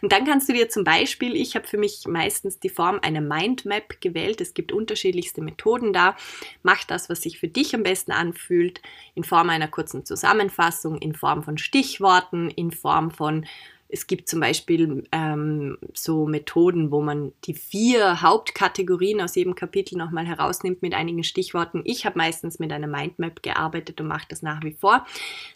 Und 0.01 0.11
dann 0.11 0.25
kannst 0.25 0.49
du 0.49 0.53
dir 0.53 0.69
zum 0.69 0.83
Beispiel, 0.83 1.37
ich 1.37 1.55
habe 1.55 1.67
für 1.67 1.79
mich 1.79 2.07
meistens 2.09 2.59
die 2.59 2.69
Form 2.69 2.99
einer 3.03 3.21
Mindmap 3.21 4.01
gewählt. 4.01 4.41
Es 4.41 4.55
gibt 4.55 4.73
unterschiedlichste 4.73 5.41
Methoden 5.41 5.93
da. 5.93 6.17
Mach 6.63 6.83
das, 6.85 7.09
was 7.09 7.23
sich 7.23 7.39
für 7.39 7.49
dich 7.49 7.75
am 7.75 7.85
besten 7.85 8.11
anfühlt, 8.11 8.83
in 9.15 9.23
Form 9.23 9.49
einer 9.51 9.69
kurzen 9.69 10.05
Zusammenfassung, 10.05 10.99
in 10.99 11.15
Form 11.15 11.45
von 11.45 11.57
Stichworten, 11.57 12.51
in 12.51 12.73
Form 12.73 13.13
von 13.13 13.47
es 13.93 14.07
gibt 14.07 14.27
zum 14.27 14.41
Beispiel 14.41 15.05
ähm, 15.13 15.77
so 15.93 16.27
Methoden, 16.27 16.91
wo 16.91 17.03
man 17.03 17.33
die 17.45 17.53
vier 17.53 18.23
Hauptkategorien 18.23 19.21
aus 19.21 19.35
jedem 19.35 19.55
Kapitel 19.55 19.99
nochmal 19.99 20.27
herausnimmt 20.27 20.81
mit 20.81 20.95
einigen 20.95 21.23
Stichworten. 21.23 21.83
Ich 21.85 22.07
habe 22.07 22.17
meistens 22.17 22.59
mit 22.59 22.73
einer 22.73 22.87
Mindmap 22.87 23.43
gearbeitet 23.43 24.01
und 24.01 24.07
mache 24.07 24.27
das 24.31 24.41
nach 24.41 24.65
wie 24.65 24.73
vor, 24.73 25.07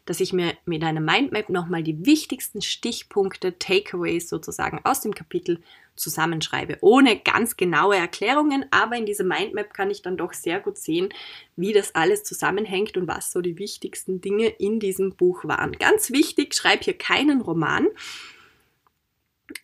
dass 0.05 0.20
ich 0.20 0.35
mir 0.35 0.53
mit 0.66 0.85
einer 0.85 1.01
Mindmap 1.01 1.49
nochmal 1.49 1.83
die 1.83 2.05
wichtigsten 2.05 2.61
Stichpunkte, 2.61 3.59
Takeaways 3.59 4.29
sozusagen 4.29 4.81
aus 4.85 5.01
dem 5.01 5.14
Kapitel 5.14 5.62
zusammenschreibe, 5.96 6.78
ohne 6.80 7.18
ganz 7.18 7.56
genaue 7.56 7.96
Erklärungen, 7.96 8.66
aber 8.70 8.96
in 8.96 9.06
dieser 9.06 9.24
Mindmap 9.24 9.74
kann 9.74 9.90
ich 9.90 10.02
dann 10.02 10.16
doch 10.16 10.32
sehr 10.32 10.61
gut 10.61 10.78
sehen, 10.78 11.09
wie 11.56 11.72
das 11.72 11.94
alles 11.94 12.22
zusammenhängt 12.24 12.96
und 12.96 13.09
was 13.09 13.32
so 13.32 13.40
die 13.40 13.59
wichtigsten 13.59 14.20
Dinge 14.20 14.48
in 14.48 14.80
diesem 14.80 15.14
Buch 15.14 15.44
waren. 15.44 15.72
Ganz 15.72 16.11
wichtig, 16.11 16.54
schreib 16.54 16.85
hier 16.85 16.96
keinen 16.96 17.40
Roman. 17.40 17.87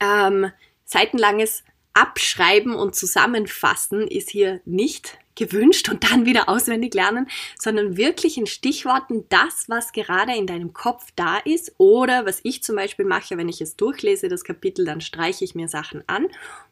Ähm, 0.00 0.50
seitenlanges 0.84 1.64
Abschreiben 1.94 2.74
und 2.74 2.94
Zusammenfassen 2.94 4.06
ist 4.08 4.30
hier 4.30 4.60
nicht 4.64 5.18
gewünscht 5.34 5.88
und 5.88 6.10
dann 6.10 6.26
wieder 6.26 6.48
auswendig 6.48 6.94
lernen, 6.94 7.28
sondern 7.58 7.96
wirklich 7.96 8.36
in 8.36 8.46
Stichworten 8.46 9.24
das, 9.28 9.68
was 9.68 9.92
gerade 9.92 10.36
in 10.36 10.46
deinem 10.46 10.72
Kopf 10.72 11.06
da 11.16 11.38
ist 11.38 11.74
oder 11.78 12.26
was 12.26 12.40
ich 12.42 12.62
zum 12.62 12.76
Beispiel 12.76 13.04
mache, 13.04 13.36
wenn 13.36 13.48
ich 13.48 13.60
es 13.60 13.76
durchlese, 13.76 14.28
das 14.28 14.44
Kapitel, 14.44 14.84
dann 14.84 15.00
streiche 15.00 15.44
ich 15.44 15.54
mir 15.54 15.68
Sachen 15.68 16.06
an 16.06 16.24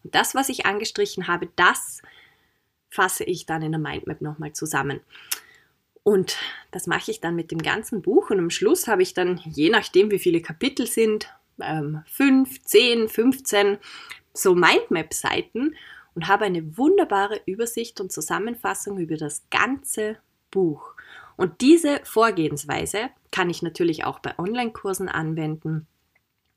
und 0.05 0.15
das, 0.15 0.35
was 0.35 0.49
ich 0.49 0.67
angestrichen 0.67 1.27
habe, 1.27 1.49
das 1.57 2.03
fasse 2.89 3.25
ich 3.25 3.47
dann 3.47 3.63
in 3.63 3.73
der 3.73 3.81
Mindmap 3.81 4.21
nochmal 4.21 4.53
zusammen. 4.53 5.01
Und 6.03 6.37
das 6.71 6.87
mache 6.87 7.11
ich 7.11 7.21
dann 7.21 7.37
mit 7.37 7.51
dem 7.51 7.63
ganzen 7.63 8.03
Buch 8.03 8.31
und 8.31 8.39
am 8.39 8.51
Schluss 8.51 8.89
habe 8.89 9.03
ich 9.03 9.15
dann, 9.15 9.41
je 9.45 9.71
nachdem 9.71 10.11
wie 10.11 10.19
viele 10.19 10.41
Kapitel 10.41 10.87
sind, 10.87 11.29
ähm, 11.63 12.03
5, 12.07 12.63
10, 12.63 13.09
15 13.09 13.79
so 14.33 14.55
Mindmap-Seiten 14.55 15.77
und 16.15 16.29
habe 16.29 16.45
eine 16.45 16.77
wunderbare 16.77 17.41
Übersicht 17.47 18.01
und 18.01 18.13
Zusammenfassung 18.13 18.99
über 18.99 19.17
das 19.17 19.43
ganze 19.51 20.17
Buch. 20.51 20.95
Und 21.37 21.61
diese 21.63 22.01
Vorgehensweise 22.05 23.09
kann 23.33 23.49
ich 23.49 23.63
natürlich 23.63 24.05
auch 24.05 24.19
bei 24.19 24.39
Online-Kursen 24.39 25.09
anwenden, 25.09 25.87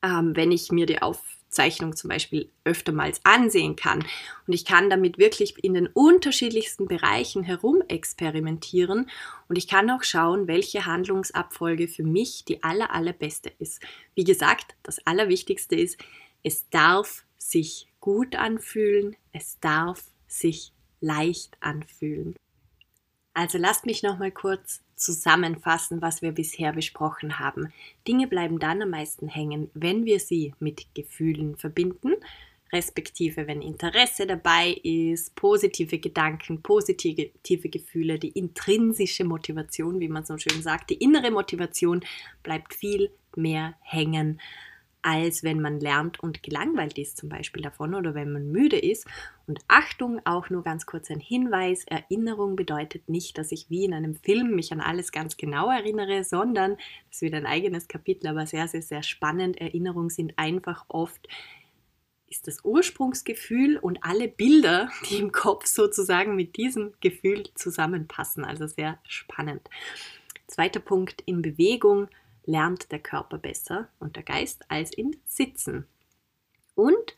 ähm, 0.02 0.36
wenn 0.36 0.52
ich 0.52 0.72
mir 0.72 0.86
die 0.86 1.02
Aufzeichnung 1.02 1.96
zum 1.96 2.10
Beispiel 2.10 2.50
öftermals 2.66 3.22
ansehen 3.24 3.78
kann. 3.78 4.04
Und 4.46 4.54
ich 4.54 4.66
kann 4.66 4.90
damit 4.90 5.18
wirklich 5.18 5.64
in 5.64 5.74
den 5.74 5.88
unterschiedlichsten 5.88 6.88
Bereichen 6.88 7.44
herum 7.44 7.82
experimentieren 7.88 9.10
und 9.48 9.58
ich 9.58 9.70
kann 9.70 9.90
auch 9.90 10.04
schauen, 10.04 10.48
welche 10.48 10.86
Handlungsabfolge 10.86 11.88
für 11.88 12.04
mich 12.04 12.44
die 12.44 12.62
aller, 12.64 12.94
allerbeste 12.94 13.52
ist. 13.60 13.82
Wie 14.16 14.26
gesagt, 14.26 14.76
das 14.84 15.06
Allerwichtigste 15.08 15.76
ist, 15.76 15.98
es 16.44 16.70
darf 16.70 17.24
sich 17.38 17.88
gut 18.04 18.36
anfühlen, 18.36 19.16
es 19.32 19.62
darf 19.62 20.04
sich 20.28 20.74
leicht 21.00 21.56
anfühlen. 21.62 22.36
Also 23.34 23.58
lasst 23.58 23.86
mich 23.86 24.04
noch 24.04 24.20
mal 24.20 24.30
kurz 24.30 24.82
zusammenfassen, 24.98 26.02
was 26.02 26.22
wir 26.22 26.34
bisher 26.34 26.74
besprochen 26.74 27.40
haben. 27.40 27.72
Dinge 28.06 28.28
bleiben 28.28 28.60
dann 28.60 28.82
am 28.82 28.90
meisten 28.90 29.30
hängen, 29.30 29.72
wenn 29.74 30.04
wir 30.04 30.20
sie 30.20 30.54
mit 30.60 30.94
Gefühlen 30.94 31.56
verbinden, 31.56 32.12
respektive 32.74 33.48
wenn 33.48 33.62
Interesse 33.62 34.28
dabei 34.28 34.72
ist, 34.84 35.34
positive 35.36 35.98
Gedanken, 35.98 36.62
positive 36.62 37.70
Gefühle, 37.70 38.20
die 38.20 38.38
intrinsische 38.38 39.24
Motivation, 39.24 40.02
wie 40.02 40.10
man 40.10 40.26
so 40.26 40.38
schön 40.38 40.62
sagt, 40.62 40.90
die 40.90 41.02
innere 41.02 41.32
Motivation 41.32 42.04
bleibt 42.44 42.74
viel 42.74 43.12
mehr 43.38 43.76
hängen 43.80 44.42
als 45.04 45.44
wenn 45.44 45.62
man 45.62 45.80
lernt 45.80 46.20
und 46.22 46.42
gelangweilt 46.42 46.98
ist 46.98 47.18
zum 47.18 47.30
Beispiel 47.30 47.62
davon 47.62 47.94
oder 47.94 48.16
wenn 48.16 48.32
man 48.32 48.52
müde 48.52 48.80
ist. 48.80 49.06
Und 49.46 49.60
Achtung, 49.68 50.22
auch 50.26 50.50
nur 50.50 50.64
ganz 50.64 50.86
kurz 50.86 51.12
ein 51.12 51.20
Hinweis, 51.20 51.84
Erinnerung 51.86 52.56
bedeutet 52.56 53.10
nicht, 53.10 53.38
dass 53.38 53.52
ich 53.52 53.70
wie 53.70 53.86
in 53.86 53.94
einem 53.94 54.16
Film 54.16 54.56
mich 54.56 54.72
an 54.72 54.80
alles 54.80 55.12
ganz 55.12 55.38
genau 55.38 55.70
erinnere, 55.70 56.24
sondern, 56.24 56.78
das 57.12 57.22
wieder 57.22 57.38
ein 57.38 57.46
eigenes 57.46 57.88
Kapitel, 57.88 58.28
aber 58.28 58.48
sehr, 58.48 58.68
sehr, 58.68 58.82
sehr 58.82 59.04
spannend. 59.04 59.60
Erinnerungen 59.60 60.10
sind 60.10 60.34
einfach 60.38 60.86
oft 60.88 61.28
ist 62.34 62.48
das 62.48 62.66
Ursprungsgefühl 62.66 63.78
und 63.78 64.00
alle 64.04 64.28
Bilder, 64.28 64.90
die 65.08 65.18
im 65.18 65.32
Kopf 65.32 65.68
sozusagen 65.68 66.36
mit 66.36 66.58
diesem 66.58 66.94
Gefühl 67.00 67.44
zusammenpassen. 67.54 68.44
Also 68.44 68.66
sehr 68.66 68.98
spannend. 69.08 69.62
Zweiter 70.48 70.80
Punkt 70.80 71.22
in 71.28 71.44
Bewegung 71.44 72.08
lernt 72.46 72.92
der 72.92 73.00
Körper 73.00 73.38
besser 73.38 73.90
und 74.00 74.16
der 74.16 74.24
Geist 74.24 74.70
als 74.70 74.94
in 74.94 75.16
Sitzen. 75.26 75.86
Und 76.76 77.16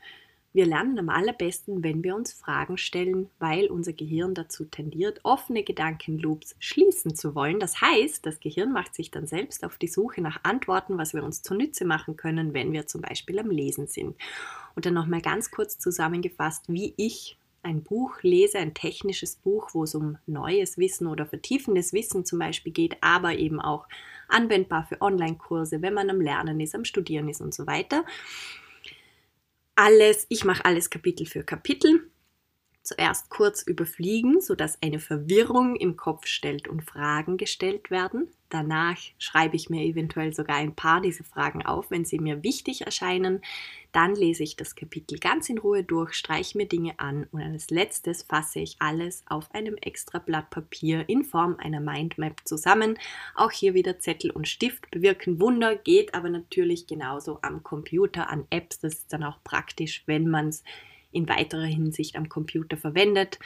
wir 0.55 0.65
lernen 0.65 0.97
am 0.99 1.09
allerbesten, 1.09 1.83
wenn 1.83 2.01
wir 2.01 2.15
uns 2.15 2.31
Fragen 2.31 2.77
stellen, 2.77 3.29
weil 3.39 3.67
unser 3.67 3.91
Gehirn 3.91 4.33
dazu 4.33 4.63
tendiert, 4.63 5.19
offene 5.23 5.63
Gedankenloops 5.63 6.55
schließen 6.59 7.13
zu 7.13 7.35
wollen. 7.35 7.59
Das 7.59 7.81
heißt, 7.81 8.25
das 8.25 8.39
Gehirn 8.39 8.71
macht 8.71 8.95
sich 8.95 9.11
dann 9.11 9.27
selbst 9.27 9.65
auf 9.65 9.77
die 9.77 9.89
Suche 9.89 10.21
nach 10.21 10.39
Antworten, 10.43 10.97
was 10.97 11.13
wir 11.13 11.25
uns 11.25 11.41
zunutze 11.41 11.83
machen 11.83 12.15
können, 12.15 12.53
wenn 12.53 12.71
wir 12.71 12.87
zum 12.87 13.01
Beispiel 13.01 13.37
am 13.39 13.51
Lesen 13.51 13.87
sind. 13.87 14.15
Und 14.75 14.85
dann 14.85 14.93
nochmal 14.93 15.21
ganz 15.21 15.51
kurz 15.51 15.77
zusammengefasst, 15.77 16.69
wie 16.69 16.93
ich 16.95 17.37
ein 17.61 17.83
Buch 17.83 18.21
lese, 18.21 18.57
ein 18.59 18.73
technisches 18.73 19.35
Buch, 19.35 19.71
wo 19.73 19.83
es 19.83 19.93
um 19.93 20.17
neues 20.25 20.77
Wissen 20.77 21.07
oder 21.07 21.25
vertiefendes 21.25 21.91
Wissen 21.91 22.23
zum 22.23 22.39
Beispiel 22.39 22.71
geht, 22.71 22.95
aber 23.01 23.35
eben 23.35 23.59
auch 23.59 23.89
anwendbar 24.29 24.85
für 24.87 25.01
Online-Kurse, 25.01 25.81
wenn 25.81 25.93
man 25.93 26.09
am 26.09 26.21
Lernen 26.21 26.59
ist, 26.59 26.75
am 26.75 26.85
Studieren 26.85 27.29
ist 27.29 27.41
und 27.41 27.53
so 27.53 27.67
weiter. 27.67 28.05
Alles, 29.75 30.25
ich 30.29 30.45
mache 30.45 30.63
alles 30.65 30.89
Kapitel 30.89 31.25
für 31.25 31.43
Kapitel 31.43 32.09
zuerst 32.85 33.29
kurz 33.29 33.63
überfliegen, 33.63 34.39
sodass 34.41 34.81
eine 34.81 34.99
Verwirrung 34.99 35.75
im 35.75 35.97
Kopf 35.97 36.27
stellt 36.27 36.67
und 36.67 36.83
Fragen 36.83 37.37
gestellt 37.37 37.89
werden. 37.89 38.27
Danach 38.55 38.97
schreibe 39.17 39.57
ich 39.57 39.69
mir 39.69 39.83
eventuell 39.83 40.33
sogar 40.33 40.55
ein 40.55 40.73
paar 40.73 41.01
dieser 41.01 41.25
Fragen 41.25 41.65
auf, 41.65 41.91
wenn 41.91 42.05
sie 42.05 42.19
mir 42.19 42.41
wichtig 42.41 42.83
erscheinen. 42.83 43.41
Dann 43.91 44.15
lese 44.15 44.43
ich 44.43 44.55
das 44.55 44.75
Kapitel 44.75 45.19
ganz 45.19 45.49
in 45.49 45.57
Ruhe 45.57 45.83
durch, 45.83 46.13
streiche 46.13 46.57
mir 46.57 46.65
Dinge 46.65 46.97
an 46.97 47.27
und 47.33 47.41
als 47.41 47.69
letztes 47.69 48.23
fasse 48.23 48.61
ich 48.61 48.77
alles 48.79 49.23
auf 49.27 49.53
einem 49.53 49.75
extra 49.75 50.19
Blatt 50.19 50.51
Papier 50.51 51.03
in 51.09 51.25
Form 51.25 51.57
einer 51.59 51.81
Mindmap 51.81 52.47
zusammen. 52.47 52.97
Auch 53.35 53.51
hier 53.51 53.73
wieder 53.73 53.99
Zettel 53.99 54.31
und 54.31 54.47
Stift 54.47 54.89
bewirken 54.89 55.41
Wunder, 55.41 55.75
geht 55.75 56.13
aber 56.13 56.29
natürlich 56.29 56.87
genauso 56.87 57.39
am 57.41 57.61
Computer, 57.61 58.29
an 58.29 58.47
Apps. 58.51 58.79
Das 58.79 58.93
ist 58.93 59.11
dann 59.11 59.25
auch 59.25 59.43
praktisch, 59.43 60.03
wenn 60.05 60.29
man 60.29 60.47
es 60.47 60.63
in 61.11 61.27
weiterer 61.27 61.65
Hinsicht 61.65 62.15
am 62.15 62.29
Computer 62.29 62.77
verwendet. 62.77 63.37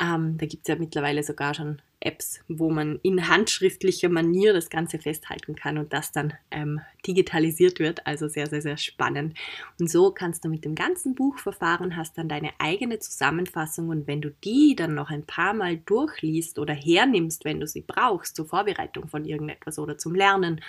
Ähm, 0.00 0.38
da 0.38 0.46
gibt 0.46 0.62
es 0.62 0.68
ja 0.68 0.76
mittlerweile 0.76 1.24
sogar 1.24 1.54
schon 1.54 1.82
Apps, 2.04 2.40
wo 2.48 2.70
man 2.70 2.98
in 3.02 3.28
handschriftlicher 3.28 4.08
Manier 4.08 4.52
das 4.52 4.70
Ganze 4.70 4.98
festhalten 4.98 5.54
kann 5.54 5.78
und 5.78 5.92
das 5.92 6.12
dann 6.12 6.34
ähm, 6.50 6.80
digitalisiert 7.06 7.78
wird. 7.78 8.06
Also 8.06 8.28
sehr, 8.28 8.46
sehr, 8.46 8.62
sehr 8.62 8.76
spannend. 8.76 9.36
Und 9.80 9.90
so 9.90 10.10
kannst 10.10 10.44
du 10.44 10.48
mit 10.48 10.64
dem 10.64 10.74
ganzen 10.74 11.14
Buch 11.14 11.38
verfahren, 11.38 11.96
hast 11.96 12.18
dann 12.18 12.28
deine 12.28 12.50
eigene 12.58 12.98
Zusammenfassung 12.98 13.88
und 13.88 14.06
wenn 14.06 14.20
du 14.20 14.30
die 14.44 14.76
dann 14.76 14.94
noch 14.94 15.10
ein 15.10 15.24
paar 15.24 15.54
Mal 15.54 15.78
durchliest 15.78 16.58
oder 16.58 16.74
hernimmst, 16.74 17.44
wenn 17.44 17.60
du 17.60 17.66
sie 17.66 17.82
brauchst, 17.82 18.36
zur 18.36 18.46
Vorbereitung 18.46 19.08
von 19.08 19.24
irgendetwas 19.24 19.78
oder 19.78 19.98
zum 19.98 20.14
Lernen 20.14 20.60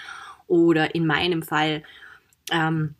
oder 0.47 0.95
in 0.95 1.05
meinem 1.05 1.43
Fall 1.43 1.83
ähm, 2.51 2.95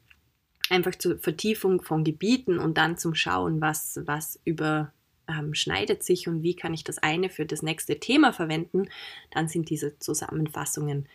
einfach 0.70 0.96
zur 0.96 1.20
Vertiefung 1.20 1.82
von 1.82 2.04
Gebieten 2.04 2.60
und 2.60 2.78
dann 2.78 2.98
zum 2.98 3.16
Schauen, 3.16 3.62
was, 3.62 4.02
was 4.06 4.40
überschneidet 4.44 4.94
ähm, 5.28 5.54
sich 6.00 6.28
und 6.28 6.44
wie 6.44 6.56
kann 6.56 6.74
ich 6.74 6.84
das 6.84 6.98
eine 6.98 7.30
für 7.30 7.46
das 7.46 7.62
nächste 7.62 8.00
Thema 8.00 8.34
verwenden, 8.34 8.90
dann 9.32 9.48
sind 9.48 9.70
diese 9.70 9.98
Zusammenfassungen 10.00 11.08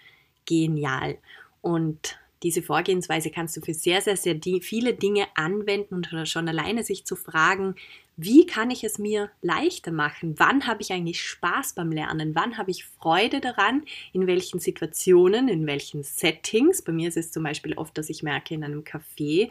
genial. 0.46 1.18
Und 1.62 2.18
diese 2.42 2.62
Vorgehensweise 2.62 3.30
kannst 3.30 3.56
du 3.56 3.60
für 3.60 3.74
sehr, 3.74 4.00
sehr, 4.00 4.16
sehr 4.16 4.40
viele 4.62 4.94
Dinge 4.94 5.26
anwenden 5.34 5.94
und 5.94 6.08
schon 6.28 6.48
alleine 6.48 6.82
sich 6.84 7.04
zu 7.04 7.14
fragen, 7.14 7.74
wie 8.16 8.44
kann 8.44 8.70
ich 8.70 8.84
es 8.84 8.98
mir 8.98 9.30
leichter 9.40 9.92
machen? 9.92 10.34
Wann 10.38 10.66
habe 10.66 10.82
ich 10.82 10.92
eigentlich 10.92 11.22
Spaß 11.22 11.74
beim 11.74 11.90
Lernen? 11.90 12.34
Wann 12.34 12.58
habe 12.58 12.70
ich 12.70 12.84
Freude 12.84 13.40
daran? 13.40 13.84
In 14.12 14.26
welchen 14.26 14.58
Situationen, 14.58 15.48
in 15.48 15.66
welchen 15.66 16.02
Settings? 16.02 16.82
Bei 16.82 16.92
mir 16.92 17.08
ist 17.08 17.16
es 17.16 17.32
zum 17.32 17.44
Beispiel 17.44 17.74
oft, 17.78 17.96
dass 17.96 18.10
ich 18.10 18.22
merke, 18.22 18.54
in 18.54 18.64
einem 18.64 18.84
Café 18.84 19.50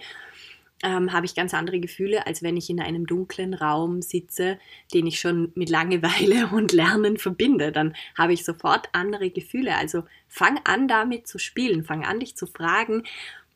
ähm, 0.83 1.11
habe 1.11 1.25
ich 1.25 1.35
ganz 1.35 1.53
andere 1.53 1.79
Gefühle, 1.79 2.25
als 2.25 2.41
wenn 2.41 2.57
ich 2.57 2.69
in 2.69 2.79
einem 2.79 3.05
dunklen 3.05 3.53
Raum 3.53 4.01
sitze, 4.01 4.59
den 4.93 5.07
ich 5.07 5.19
schon 5.19 5.51
mit 5.55 5.69
Langeweile 5.69 6.47
und 6.53 6.71
Lernen 6.71 7.17
verbinde. 7.17 7.71
Dann 7.71 7.95
habe 8.17 8.33
ich 8.33 8.45
sofort 8.45 8.89
andere 8.93 9.29
Gefühle. 9.29 9.75
Also 9.75 10.03
fang 10.27 10.59
an 10.63 10.87
damit 10.87 11.27
zu 11.27 11.37
spielen, 11.39 11.83
fang 11.83 12.05
an 12.05 12.19
dich 12.19 12.35
zu 12.35 12.47
fragen, 12.47 13.03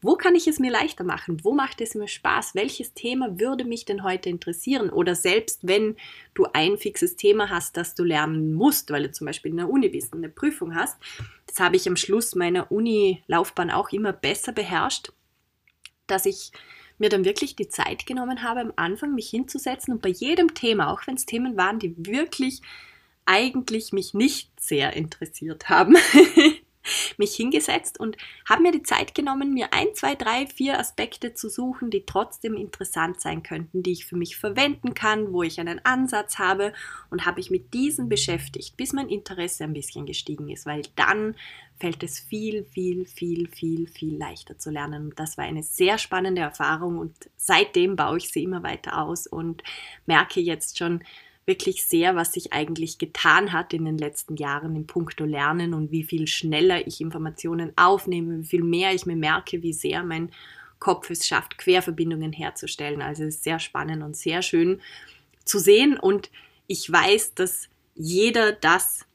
wo 0.04 0.18
kann 0.18 0.36
ich 0.36 0.48
es 0.48 0.60
mir 0.60 0.70
leichter 0.70 1.06
machen? 1.06 1.46
Wo 1.46 1.54
macht 1.54 1.80
es 1.80 1.96
mir 1.96 2.10
Spaß? 2.10 2.56
Welches 2.56 2.94
Thema 2.94 3.40
würde 3.40 3.64
mich 3.64 3.86
denn 3.86 4.04
heute 4.04 4.30
interessieren? 4.30 4.90
Oder 4.90 5.16
selbst 5.16 5.66
wenn 5.66 5.96
du 6.34 6.46
ein 6.52 6.78
fixes 6.78 7.16
Thema 7.16 7.50
hast, 7.50 7.78
das 7.78 7.96
du 7.96 8.04
lernen 8.04 8.54
musst, 8.54 8.92
weil 8.92 9.04
du 9.04 9.12
zum 9.12 9.28
Beispiel 9.28 9.52
in 9.52 9.58
der 9.58 9.70
Uni 9.70 9.88
bist 9.88 10.12
und 10.12 10.20
eine 10.20 10.28
Prüfung 10.28 10.76
hast, 10.76 10.98
das 11.48 11.62
habe 11.62 11.78
ich 11.78 11.88
am 11.88 11.96
Schluss 11.96 12.36
meiner 12.36 12.70
Uni-Laufbahn 12.70 13.72
auch 13.72 13.94
immer 13.94 14.12
besser 14.12 14.52
beherrscht, 14.52 15.14
dass 16.06 16.26
ich 16.26 16.52
mir 17.04 17.10
dann 17.10 17.26
wirklich 17.26 17.56
die 17.56 17.68
Zeit 17.68 18.06
genommen 18.06 18.44
habe, 18.44 18.62
am 18.62 18.74
Anfang 18.78 19.13
mich 19.13 19.30
hinzusetzen 19.30 19.94
und 19.94 20.02
bei 20.02 20.10
jedem 20.10 20.54
Thema, 20.54 20.92
auch 20.92 21.06
wenn 21.06 21.16
es 21.16 21.26
Themen 21.26 21.58
waren, 21.58 21.78
die 21.78 21.94
wirklich 21.98 22.62
eigentlich 23.26 23.92
mich 23.92 24.13
nicht 24.13 24.50
sehr 24.60 24.94
interessiert 24.94 25.70
haben, 25.70 25.98
mich 27.18 27.36
hingesetzt 27.36 28.00
und 28.00 28.18
habe 28.48 28.62
mir 28.62 28.72
die 28.72 28.84
Zeit 28.84 29.16
genommen, 29.16 29.54
mir 29.54 29.74
ein, 29.74 29.88
zwei, 29.94 30.16
drei, 30.16 30.48
vier 30.48 30.80
Aspekte 30.80 31.34
zu 31.34 31.50
suchen, 31.50 31.89
die 31.89 32.06
trotzdem 32.06 32.56
interessant 32.56 33.20
sein 33.20 33.44
könnten, 33.44 33.84
die 33.84 33.92
ich 33.92 34.06
für 34.06 34.18
mich 34.18 34.38
verwenden 34.38 34.94
kann, 34.94 35.34
wo 35.34 35.44
ich 35.44 35.60
einen 35.60 35.84
Ansatz 35.86 36.39
habe 36.39 36.74
und 37.10 37.26
habe 37.26 37.42
ich 37.42 37.52
mit 37.52 37.74
diesen 37.74 38.08
beschäftigt, 38.10 38.78
bis 38.78 38.94
mein 38.94 39.10
Interesse 39.10 39.66
ein 39.66 39.74
bisschen 39.74 40.06
gestiegen 40.06 40.50
ist, 40.50 40.66
weil 40.66 40.84
dann 40.96 41.36
fällt 41.84 42.02
es 42.02 42.17
viel, 42.17 42.63
viel, 42.63 43.06
viel, 43.06 43.50
viel, 43.50 43.88
viel 43.88 44.15
leichter 44.15 44.58
zu 44.58 44.72
lernen. 44.72 45.12
Das 45.17 45.38
war 45.38 45.43
eine 45.43 45.63
sehr 45.63 45.98
spannende 45.98 46.39
Erfahrung 46.39 46.98
und 46.98 47.13
seitdem 47.36 47.98
baue 47.98 48.19
ich 48.19 48.32
sie 48.32 48.41
immer 48.41 48.63
weiter 48.63 49.02
aus 49.02 49.28
und 49.28 49.63
merke 50.06 50.39
jetzt 50.39 50.78
schon, 50.78 51.04
wirklich 51.46 51.84
sehr, 51.84 52.15
was 52.15 52.32
sich 52.32 52.54
eigentlich 52.54 53.00
getan 53.00 53.52
hat 53.52 53.74
in 53.74 53.84
den 53.84 53.98
letzten 53.98 54.38
Jahren 54.38 54.78
im 54.78 54.88
Punkto 54.88 55.26
Lernen 55.26 55.74
und 55.74 55.91
wie 55.91 56.06
viel 56.06 56.26
schneller 56.26 56.88
ich 56.88 57.02
Informationen 57.02 57.74
aufnehme, 57.76 58.39
wie 58.39 58.48
viel 58.48 58.63
mehr 58.63 58.93
ich 58.93 59.06
mir 59.06 59.17
merke, 59.17 59.62
wie 59.62 59.74
sehr 59.74 60.04
mein 60.04 60.32
Kopf 60.80 61.10
es 61.10 61.28
schafft, 61.28 61.58
Querverbindungen 61.58 62.32
herzustellen. 62.32 63.02
Also 63.02 63.24
es 63.24 63.36
ist 63.36 63.43
sehr 63.43 63.60
spannend 63.60 64.04
und 64.04 64.15
sehr 64.15 64.41
schön 64.41 64.80
zu 65.43 65.60
sehen 65.60 66.00
und 66.00 66.32
ich 66.67 66.89
weiß, 66.89 67.34
dass 67.34 67.67
jeder 67.93 68.54
das 68.54 69.06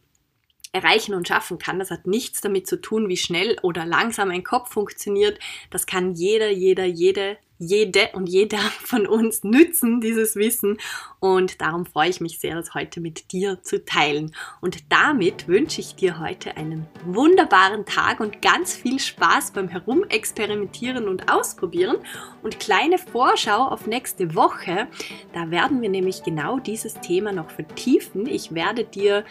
erreichen 0.72 1.14
und 1.14 1.28
schaffen 1.28 1.59
kann. 1.59 1.78
Das 1.78 1.90
hat 1.90 2.07
nichts 2.07 2.40
damit 2.40 2.66
zu 2.66 2.81
tun, 2.81 3.09
wie 3.09 3.16
schnell 3.16 3.57
oder 3.62 3.87
langsam 3.87 4.31
ein 4.31 4.44
Kopf 4.44 4.72
funktioniert. 4.72 5.38
Das 5.70 5.87
kann 5.87 6.14
jeder, 6.14 6.50
jeder, 6.50 6.85
jede 6.85 7.38
jede 7.59 8.11
und 8.12 8.28
jeder 8.28 8.59
von 8.85 9.07
uns 9.07 9.44
nützen, 9.44 10.00
dieses 10.00 10.37
Wissen. 10.37 10.78
Und 11.20 11.61
darum 11.61 11.85
freue 11.85 12.11
ich 12.11 12.20
mich 12.20 12.38
sehr, 12.38 12.54
das 12.54 12.74
heute 12.74 13.00
mit 13.00 13.33
dir 13.33 13.62
zu 13.62 13.85
teilen. 13.85 14.35
Und 14.61 14.92
damit 14.92 15.48
wünsche 15.48 15.81
ich 15.81 15.96
dir 15.96 16.20
heute 16.20 16.57
einen 16.57 16.87
wunderbaren 17.04 17.85
Tag 17.85 18.20
und 18.20 18.40
ganz 18.40 18.74
viel 18.74 19.00
Spaß 19.00 19.52
beim 19.52 19.68
Herumexperimentieren 19.68 21.09
und 21.09 21.31
Ausprobieren. 21.31 21.96
Und 22.42 22.61
kleine 22.61 22.98
Vorschau 22.98 23.68
auf 23.68 23.87
nächste 23.87 24.35
Woche. 24.35 24.87
Da 25.33 25.50
werden 25.50 25.83
wir 25.83 25.88
nämlich 25.88 26.22
genau 26.22 26.59
dieses 26.59 26.94
Thema 26.94 27.33
noch 27.33 27.50
vertiefen. 27.50 28.26
Ich 28.26 28.54
werde 28.54 28.85
dir 28.85 29.24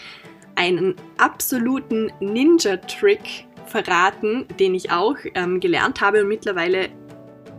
einen 0.57 0.95
absoluten 1.17 2.11
Ninja-Trick 2.19 3.45
verraten, 3.65 4.45
den 4.59 4.75
ich 4.75 4.91
auch 4.91 5.15
ähm, 5.35 5.59
gelernt 5.59 6.01
habe 6.01 6.21
und 6.21 6.27
mittlerweile 6.27 6.89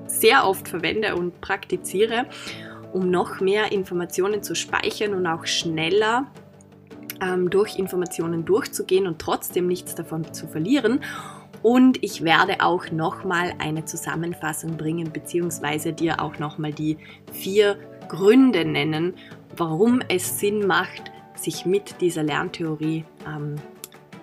sehr 0.07 0.47
oft 0.47 0.69
verwende 0.69 1.15
und 1.17 1.41
praktiziere, 1.41 2.27
um 2.93 3.11
noch 3.11 3.41
mehr 3.41 3.73
Informationen 3.73 4.43
zu 4.43 4.55
speichern 4.55 5.15
und 5.15 5.27
auch 5.27 5.47
schneller 5.47 6.27
ähm, 7.21 7.51
durch 7.51 7.79
Informationen 7.79 8.45
durchzugehen 8.45 9.07
und 9.07 9.19
trotzdem 9.21 9.67
nichts 9.67 9.95
davon 9.95 10.33
zu 10.33 10.49
verlieren. 10.49 11.01
Und 11.63 12.03
ich 12.03 12.23
werde 12.23 12.61
auch 12.61 12.91
nochmal 12.91 13.53
eine 13.59 13.85
Zusammenfassung 13.85 14.77
bringen, 14.77 15.13
beziehungsweise 15.13 15.93
dir 15.93 16.21
auch 16.21 16.39
nochmal 16.39 16.73
die 16.73 16.99
vier 17.33 17.77
Gründe 18.09 18.65
nennen, 18.65 19.15
warum 19.57 20.01
es 20.09 20.39
Sinn 20.39 20.67
macht, 20.67 21.11
sich 21.39 21.67
mit 21.67 22.01
dieser 22.01 22.23
Lerntheorie 22.23 23.05
ähm, 23.27 23.57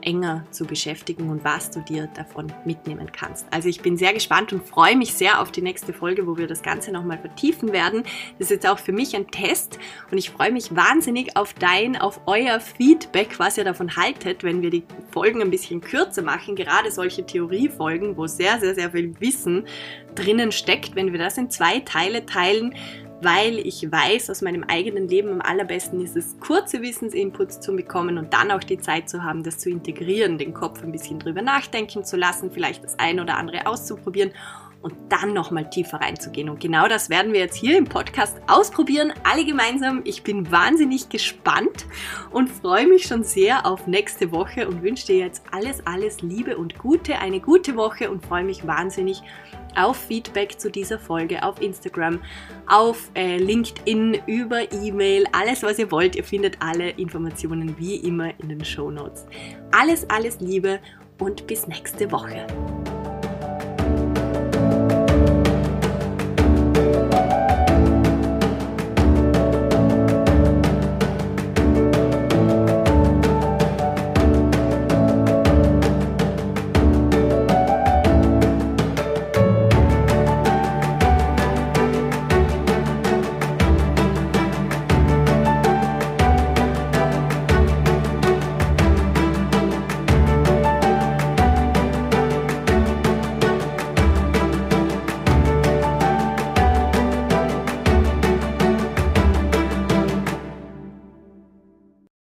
enger 0.06 0.46
zu 0.52 0.66
beschäftigen 0.66 1.30
und 1.30 1.44
was 1.44 1.72
du 1.72 1.82
dir 1.82 2.08
davon 2.16 2.54
mitnehmen 2.64 3.12
kannst. 3.12 3.46
Also 3.52 3.68
ich 3.68 3.82
bin 3.82 3.98
sehr 3.98 4.14
gespannt 4.14 4.54
und 4.54 4.64
freue 4.66 4.96
mich 4.96 5.14
sehr 5.14 5.42
auf 5.42 5.52
die 5.52 5.62
nächste 5.62 5.94
Folge, 5.94 6.28
wo 6.28 6.38
wir 6.38 6.48
das 6.48 6.62
Ganze 6.62 6.92
nochmal 6.92 7.18
vertiefen 7.18 7.74
werden. 7.74 8.04
Das 8.38 8.48
ist 8.48 8.52
jetzt 8.52 8.68
auch 8.68 8.80
für 8.80 8.92
mich 8.92 9.16
ein 9.16 9.28
Test 9.28 9.80
und 10.12 10.18
ich 10.18 10.30
freue 10.30 10.52
mich 10.52 10.76
wahnsinnig 10.76 11.36
auf 11.36 11.54
dein, 11.54 11.98
auf 11.98 12.22
euer 12.28 12.60
Feedback, 12.60 13.40
was 13.40 13.58
ihr 13.58 13.64
davon 13.64 13.96
haltet, 13.96 14.44
wenn 14.44 14.62
wir 14.62 14.70
die 14.70 14.84
Folgen 15.12 15.42
ein 15.42 15.50
bisschen 15.50 15.82
kürzer 15.82 16.22
machen. 16.22 16.56
Gerade 16.56 16.92
solche 16.92 17.26
Theoriefolgen, 17.26 18.16
wo 18.16 18.28
sehr, 18.28 18.60
sehr, 18.60 18.76
sehr 18.76 18.92
viel 18.92 19.20
Wissen 19.20 19.66
drinnen 20.14 20.52
steckt, 20.52 20.96
wenn 20.96 21.12
wir 21.12 21.20
das 21.20 21.38
in 21.38 21.50
zwei 21.50 21.80
Teile 21.80 22.26
teilen, 22.26 22.76
weil 23.22 23.60
ich 23.60 23.92
weiß 23.92 24.30
aus 24.30 24.42
meinem 24.42 24.64
eigenen 24.64 25.08
Leben 25.08 25.30
am 25.30 25.42
allerbesten 25.42 26.02
ist 26.02 26.16
es, 26.16 26.40
kurze 26.40 26.82
Wissensinputs 26.82 27.60
zu 27.60 27.76
bekommen 27.76 28.18
und 28.18 28.34
dann 28.34 28.52
auch 28.52 28.64
die 28.64 28.78
Zeit 28.78 29.10
zu 29.10 29.24
haben, 29.24 29.44
das 29.44 29.58
zu 29.58 29.70
integrieren, 29.70 30.38
den 30.38 30.54
Kopf 30.54 30.84
ein 30.84 30.92
bisschen 30.92 31.20
drüber 31.20 31.42
nachdenken 31.42 32.04
zu 32.04 32.18
lassen, 32.18 32.52
vielleicht 32.52 32.84
das 32.84 33.00
ein 33.00 33.20
oder 33.20 33.38
andere 33.38 33.68
auszuprobieren 33.68 34.32
und 34.82 34.94
dann 35.10 35.34
nochmal 35.34 35.70
tiefer 35.70 36.00
reinzugehen. 36.00 36.50
Und 36.50 36.60
genau 36.60 36.88
das 36.88 37.10
werden 37.10 37.34
wir 37.34 37.40
jetzt 37.40 37.56
hier 37.56 37.78
im 37.78 37.86
Podcast 37.86 38.38
ausprobieren, 38.48 39.14
alle 39.24 39.46
gemeinsam. 39.46 40.02
Ich 40.04 40.24
bin 40.24 40.52
wahnsinnig 40.52 41.10
gespannt 41.10 41.86
und 42.32 42.50
freue 42.50 42.88
mich 42.88 43.04
schon 43.04 43.24
sehr 43.24 43.66
auf 43.66 43.88
nächste 43.88 44.32
Woche 44.32 44.68
und 44.68 44.84
wünsche 44.84 45.08
dir 45.08 45.18
jetzt 45.18 45.44
alles, 45.52 45.86
alles 45.86 46.22
Liebe 46.22 46.58
und 46.58 46.78
Gute, 46.78 47.18
eine 47.20 47.40
gute 47.40 47.76
Woche 47.76 48.12
und 48.12 48.26
freue 48.26 48.44
mich 48.44 48.68
wahnsinnig 48.68 49.22
auf 49.76 49.98
Feedback 49.98 50.60
zu 50.60 50.72
dieser 50.72 51.00
Folge 51.00 51.44
auf 51.44 51.62
Instagram, 51.62 52.20
auf 52.68 53.10
äh, 53.16 53.38
LinkedIn, 53.38 54.22
über 54.26 54.72
E-Mail, 54.72 55.26
alles 55.32 55.64
was 55.64 55.80
ihr 55.80 55.92
wollt. 55.92 56.16
Ihr 56.16 56.24
findet 56.24 56.58
alle 56.62 56.90
Informationen 56.92 57.78
wie 57.78 57.96
immer 57.98 58.32
in 58.40 58.50
den 58.50 58.64
Show 58.64 58.90
Notes. 58.90 59.26
Alles, 59.72 60.10
alles 60.10 60.40
Liebe 60.40 60.80
und 61.20 61.48
bis 61.48 61.68
nächste 61.68 62.12
Woche. 62.12 62.46